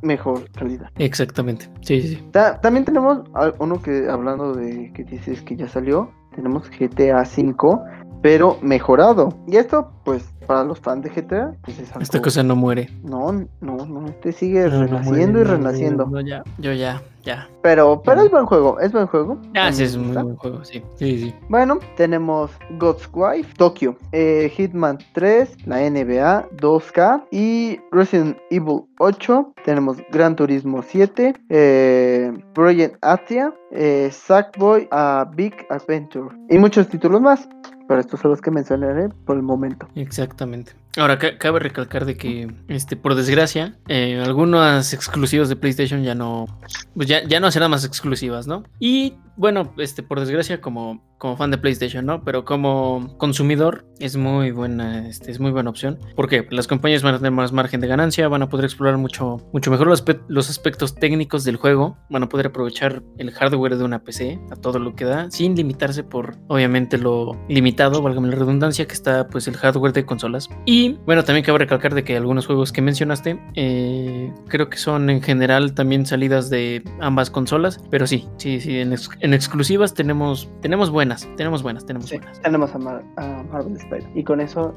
mejor 0.02 0.50
calidad. 0.52 0.90
Exactamente. 0.98 1.70
Sí, 1.82 2.02
sí, 2.02 2.08
sí. 2.16 2.28
Ta- 2.32 2.60
también 2.60 2.84
tenemos 2.84 3.22
uno 3.60 3.82
que, 3.82 4.10
hablando 4.10 4.54
de 4.54 4.92
que 4.94 5.04
dices 5.06 5.42
que 5.44 5.56
ya 5.56 5.68
salió, 5.70 6.12
tenemos 6.36 6.70
GTA 6.70 7.24
5, 7.24 7.82
pero 8.22 8.58
mejorado. 8.62 9.38
Y 9.48 9.56
esto, 9.56 9.92
pues, 10.04 10.26
para 10.46 10.66
los 10.66 10.80
fans 10.82 11.04
de 11.04 11.10
GTA, 11.10 11.54
pues 11.64 11.80
es 11.80 11.88
algo... 11.92 12.02
Esta 12.02 12.22
cosa 12.22 12.44
no 12.44 12.58
muere. 12.58 12.90
No, 13.04 13.32
no, 13.62 13.78
no, 13.86 14.08
este 14.08 14.34
sigue 14.34 14.64
No, 14.68 14.80
no 14.80 14.88
renaciendo 14.88 15.40
muere, 15.40 15.40
y 15.40 15.44
renaciendo. 15.56 16.06
no, 16.08 16.20
ya, 16.20 16.44
yo 16.58 16.74
ya, 16.74 17.02
ya. 17.24 17.50
Pero, 17.62 18.02
pero 18.04 18.22
es 18.24 18.32
buen 18.32 18.46
juego, 18.46 18.80
es 18.80 18.92
buen 18.92 19.08
juego. 19.08 19.38
Ah, 19.56 19.72
sí, 19.72 19.84
es 19.84 19.96
un 19.96 20.08
muy 20.08 20.22
buen 20.22 20.36
juego, 20.36 20.64
sí. 20.66 20.84
Sí, 20.96 21.20
sí. 21.20 21.36
Bueno, 21.50 21.80
tenemos 21.96 22.52
God's 22.78 23.10
Wife, 23.14 23.54
Tokyo, 23.58 23.96
eh, 24.12 24.52
Hitman 24.56 25.00
3, 25.14 25.66
la 25.66 25.90
NBA, 25.90 26.50
2K 26.58 27.24
y 27.32 27.80
Resident 27.92 28.38
Evil 28.50 28.82
8. 29.00 29.54
Tenemos 29.64 29.98
Gran 30.12 30.36
Turismo 30.36 30.82
7, 30.82 31.34
eh, 31.50 32.34
Project 32.54 32.98
Atia, 33.02 33.54
eh, 33.72 34.10
Sackboy, 34.12 34.88
a 34.92 35.30
Big 35.36 35.54
Adventure 35.70 36.36
y 36.50 36.58
muchos 36.58 36.88
títulos 36.90 37.22
más. 37.22 37.48
Pero 37.94 38.02
estos 38.02 38.22
son 38.22 38.32
los 38.32 38.42
que 38.42 38.50
mencionaré 38.50 39.10
por 39.10 39.36
el 39.36 39.44
momento. 39.44 39.88
Exactamente. 39.94 40.72
Ahora, 40.98 41.20
cabe 41.20 41.60
recalcar 41.60 42.06
de 42.06 42.18
que, 42.18 42.52
este, 42.68 42.96
por 42.96 43.14
desgracia, 43.14 43.76
eh, 43.88 44.20
algunas 44.26 44.96
exclusivas 44.96 45.48
de 45.48 45.56
PlayStation 45.56 46.02
ya 46.02 46.16
no, 46.16 46.48
pues 46.96 47.08
ya, 47.08 47.24
ya 47.24 47.40
no 47.40 47.52
serán 47.52 47.70
más 47.70 47.86
exclusivas, 47.86 48.48
¿no? 48.48 48.64
Y 48.80 49.14
bueno, 49.36 49.74
este, 49.78 50.04
por 50.04 50.20
desgracia, 50.20 50.62
como, 50.62 51.04
como 51.18 51.38
fan 51.38 51.52
de 51.52 51.58
PlayStation, 51.58 52.06
¿no? 52.06 52.24
Pero 52.24 52.46
como 52.46 53.16
consumidor 53.18 53.86
es 54.00 54.18
muy 54.18 54.52
buena, 54.52 55.08
este, 55.08 55.32
es 55.32 55.40
muy 55.40 55.52
buena 55.52 55.70
opción. 55.70 56.00
Porque 56.16 56.48
las 56.52 56.68
compañías 56.68 57.02
van 57.02 57.16
a 57.16 57.18
tener 57.18 57.32
más 57.32 57.52
margen 57.52 57.82
de 57.82 57.88
ganancia, 57.88 58.28
van 58.28 58.44
a 58.44 58.50
poder 58.50 58.66
explorar 58.66 58.98
mucho, 58.98 59.38
mucho 59.54 59.72
mejor 59.72 59.88
los, 59.88 60.04
los 60.28 60.50
aspectos 60.50 60.96
técnicos 60.96 61.44
del 61.44 61.56
juego, 61.56 61.98
van 62.10 62.24
a 62.24 62.30
poder 62.30 62.48
aprovechar 62.48 63.02
el 63.18 63.32
hardware 63.32 63.78
de 63.78 63.84
una 63.84 64.04
PC 64.04 64.40
a 64.52 64.56
todo 64.56 64.80
lo 64.80 64.96
que 64.96 65.06
da, 65.06 65.32
sin 65.32 65.56
limitarse 65.56 66.04
por, 66.04 66.36
obviamente, 66.48 66.98
lo 66.98 67.38
limitado, 67.48 68.02
válgame 68.02 68.28
la 68.30 68.36
redundancia, 68.36 68.86
que 68.86 68.94
está 68.94 69.28
pues 69.28 69.48
el 69.48 69.56
hardware 69.56 69.94
de 69.94 70.06
consolas. 70.06 70.50
Y 70.66 70.98
bueno, 71.06 71.24
también 71.24 71.46
cabe 71.46 71.60
recalcar 71.60 71.94
de 71.94 72.04
que 72.04 72.18
algunos 72.18 72.46
juegos 72.46 72.72
que 72.72 72.82
mencionaste, 72.82 73.40
eh, 73.56 74.32
creo 74.48 74.70
que 74.70 74.78
son 74.78 75.10
en 75.10 75.22
general 75.22 75.74
también 75.74 76.06
salidas 76.06 76.50
de 76.50 76.84
ambas 77.00 77.30
consolas, 77.30 77.80
pero 77.90 78.08
sí, 78.08 78.28
sí, 78.38 78.60
sí, 78.60 78.80
en, 78.80 78.94
en 79.24 79.34
exclusivas 79.34 79.94
tenemos, 79.94 80.50
tenemos 80.62 80.90
buenas, 80.90 81.30
tenemos 81.38 81.64
buenas, 81.64 81.86
tenemos 81.86 82.10
buenas. 82.10 82.42
Tenemos 82.42 82.76
a, 82.76 82.78
Marvel 82.78 83.78
Spider. 83.78 84.06
Y 84.16 84.24
con 84.26 84.42
eso 84.42 84.76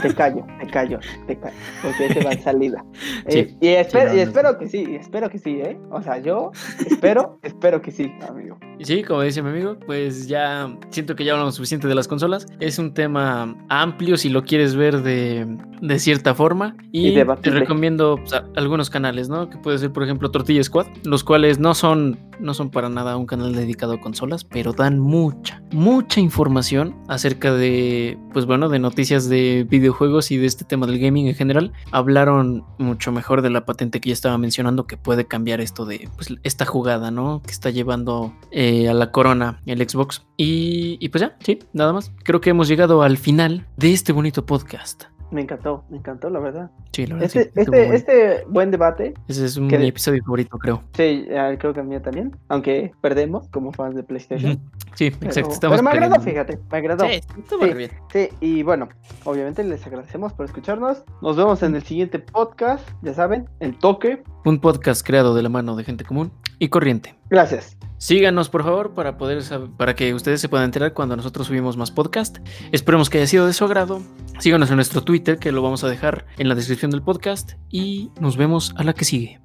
te 0.00 0.14
callo, 0.14 0.46
te 0.60 0.66
callo, 0.68 0.98
te 1.26 1.38
callo. 1.38 1.54
Porque 1.82 2.06
ese 2.06 2.24
va 2.24 2.32
salida. 2.32 2.84
Eh, 3.26 3.54
y, 3.60 3.68
espero, 3.68 4.16
y 4.16 4.20
espero 4.20 4.58
que 4.58 4.68
sí, 4.68 4.96
espero 4.98 5.30
que 5.30 5.38
sí, 5.38 5.60
¿eh? 5.60 5.78
O 5.90 6.02
sea, 6.02 6.18
yo 6.18 6.50
espero, 6.86 7.38
espero 7.42 7.80
que 7.80 7.92
sí, 7.92 8.12
amigo. 8.28 8.58
Sí, 8.80 9.04
como 9.04 9.22
dice 9.22 9.42
mi 9.42 9.50
amigo, 9.50 9.76
pues 9.86 10.26
ya 10.26 10.76
siento 10.90 11.14
que 11.14 11.24
ya 11.24 11.32
hablamos 11.32 11.54
suficiente 11.54 11.86
de 11.86 11.94
las 11.94 12.08
consolas. 12.08 12.46
Es 12.58 12.78
un 12.78 12.94
tema 12.94 13.54
amplio 13.68 14.16
si 14.16 14.28
lo 14.28 14.42
quieres 14.42 14.74
ver 14.74 15.02
de, 15.02 15.46
de 15.82 15.98
cierta 15.98 16.34
forma. 16.34 16.76
Y, 16.90 17.14
te 17.14 17.50
recomiendo 17.50 18.18
algunos 18.56 18.90
canales, 18.90 19.28
¿no? 19.28 19.48
Que 19.48 19.58
puede 19.58 19.78
ser, 19.78 19.92
por 19.92 20.02
ejemplo, 20.02 20.30
Tortilla 20.30 20.64
Squad, 20.64 20.86
los 21.04 21.22
cuales 21.22 21.58
no 21.60 21.74
son, 21.74 22.18
no 22.40 22.54
son 22.54 22.70
para 22.70 22.88
nada 22.88 23.16
un 23.16 23.26
canal 23.26 23.54
dedicado 23.54 23.81
a 23.90 24.00
consolas, 24.00 24.44
pero 24.44 24.72
dan 24.72 24.98
mucha, 24.98 25.62
mucha 25.72 26.20
información 26.20 26.96
acerca 27.08 27.52
de, 27.52 28.18
pues 28.32 28.46
bueno, 28.46 28.68
de 28.68 28.78
noticias 28.78 29.28
de 29.28 29.66
videojuegos 29.68 30.30
y 30.30 30.36
de 30.36 30.46
este 30.46 30.64
tema 30.64 30.86
del 30.86 30.98
gaming 30.98 31.28
en 31.28 31.34
general. 31.34 31.72
Hablaron 31.90 32.64
mucho 32.78 33.12
mejor 33.12 33.42
de 33.42 33.50
la 33.50 33.64
patente 33.64 34.00
que 34.00 34.10
ya 34.10 34.14
estaba 34.14 34.38
mencionando 34.38 34.86
que 34.86 34.96
puede 34.96 35.26
cambiar 35.26 35.60
esto 35.60 35.84
de, 35.84 36.08
pues, 36.16 36.34
esta 36.42 36.66
jugada, 36.66 37.10
¿no? 37.10 37.42
Que 37.42 37.50
está 37.50 37.70
llevando 37.70 38.34
eh, 38.50 38.88
a 38.88 38.94
la 38.94 39.10
corona 39.10 39.60
el 39.66 39.88
Xbox. 39.88 40.24
Y, 40.36 40.98
y 41.00 41.08
pues 41.08 41.22
ya, 41.22 41.36
sí, 41.40 41.58
nada 41.72 41.92
más. 41.92 42.12
Creo 42.24 42.40
que 42.40 42.50
hemos 42.50 42.68
llegado 42.68 43.02
al 43.02 43.18
final 43.18 43.66
de 43.76 43.92
este 43.92 44.12
bonito 44.12 44.46
podcast. 44.46 45.11
Me 45.32 45.40
encantó, 45.40 45.84
me 45.88 45.96
encantó, 45.96 46.28
la 46.28 46.40
verdad. 46.40 46.70
Sí, 46.92 47.06
la 47.06 47.14
verdad. 47.14 47.26
Este, 47.34 47.60
este, 47.60 47.94
este, 47.94 48.44
buen 48.48 48.70
debate. 48.70 49.14
Ese 49.28 49.46
es 49.46 49.56
un 49.56 49.72
episodio 49.72 50.22
favorito, 50.22 50.58
creo. 50.58 50.82
Sí, 50.92 51.26
creo 51.58 51.72
que 51.72 51.80
el 51.80 51.86
mío 51.86 52.02
también. 52.02 52.36
Aunque 52.48 52.92
perdemos 53.00 53.48
como 53.48 53.72
fans 53.72 53.94
de 53.94 54.02
PlayStation. 54.02 54.60
Sí, 54.94 55.06
exacto. 55.06 55.70
pero 55.70 55.82
me 55.82 55.90
agradó, 55.90 56.20
fíjate. 56.20 56.58
Me 56.70 56.78
agradó. 56.78 57.06
Sí, 57.06 57.20
estuvo 57.38 57.64
bien. 57.74 57.90
Sí, 58.12 58.28
y 58.40 58.62
bueno, 58.62 58.90
obviamente 59.24 59.64
les 59.64 59.86
agradecemos 59.86 60.34
por 60.34 60.44
escucharnos. 60.44 61.02
Nos 61.22 61.36
vemos 61.36 61.62
en 61.62 61.74
el 61.74 61.82
siguiente 61.82 62.18
podcast. 62.18 62.86
Ya 63.00 63.14
saben, 63.14 63.48
El 63.58 63.78
Toque. 63.78 64.22
Un 64.44 64.60
podcast 64.60 65.06
creado 65.06 65.34
de 65.34 65.42
la 65.42 65.48
mano 65.48 65.76
de 65.76 65.84
gente 65.84 66.04
común 66.04 66.30
y 66.58 66.68
corriente. 66.68 67.14
Gracias. 67.30 67.78
Síganos, 68.02 68.48
por 68.48 68.64
favor, 68.64 68.94
para 68.94 69.16
poder 69.16 69.44
para 69.76 69.94
que 69.94 70.12
ustedes 70.12 70.40
se 70.40 70.48
puedan 70.48 70.64
enterar 70.64 70.92
cuando 70.92 71.14
nosotros 71.14 71.46
subimos 71.46 71.76
más 71.76 71.92
podcast. 71.92 72.38
Esperemos 72.72 73.08
que 73.08 73.18
haya 73.18 73.28
sido 73.28 73.46
de 73.46 73.52
su 73.52 73.64
agrado. 73.64 74.02
Síganos 74.40 74.70
en 74.70 74.74
nuestro 74.74 75.04
Twitter, 75.04 75.38
que 75.38 75.52
lo 75.52 75.62
vamos 75.62 75.84
a 75.84 75.88
dejar 75.88 76.26
en 76.36 76.48
la 76.48 76.56
descripción 76.56 76.90
del 76.90 77.02
podcast. 77.02 77.52
Y 77.70 78.10
nos 78.18 78.36
vemos 78.36 78.74
a 78.76 78.82
la 78.82 78.92
que 78.92 79.04
sigue. 79.04 79.40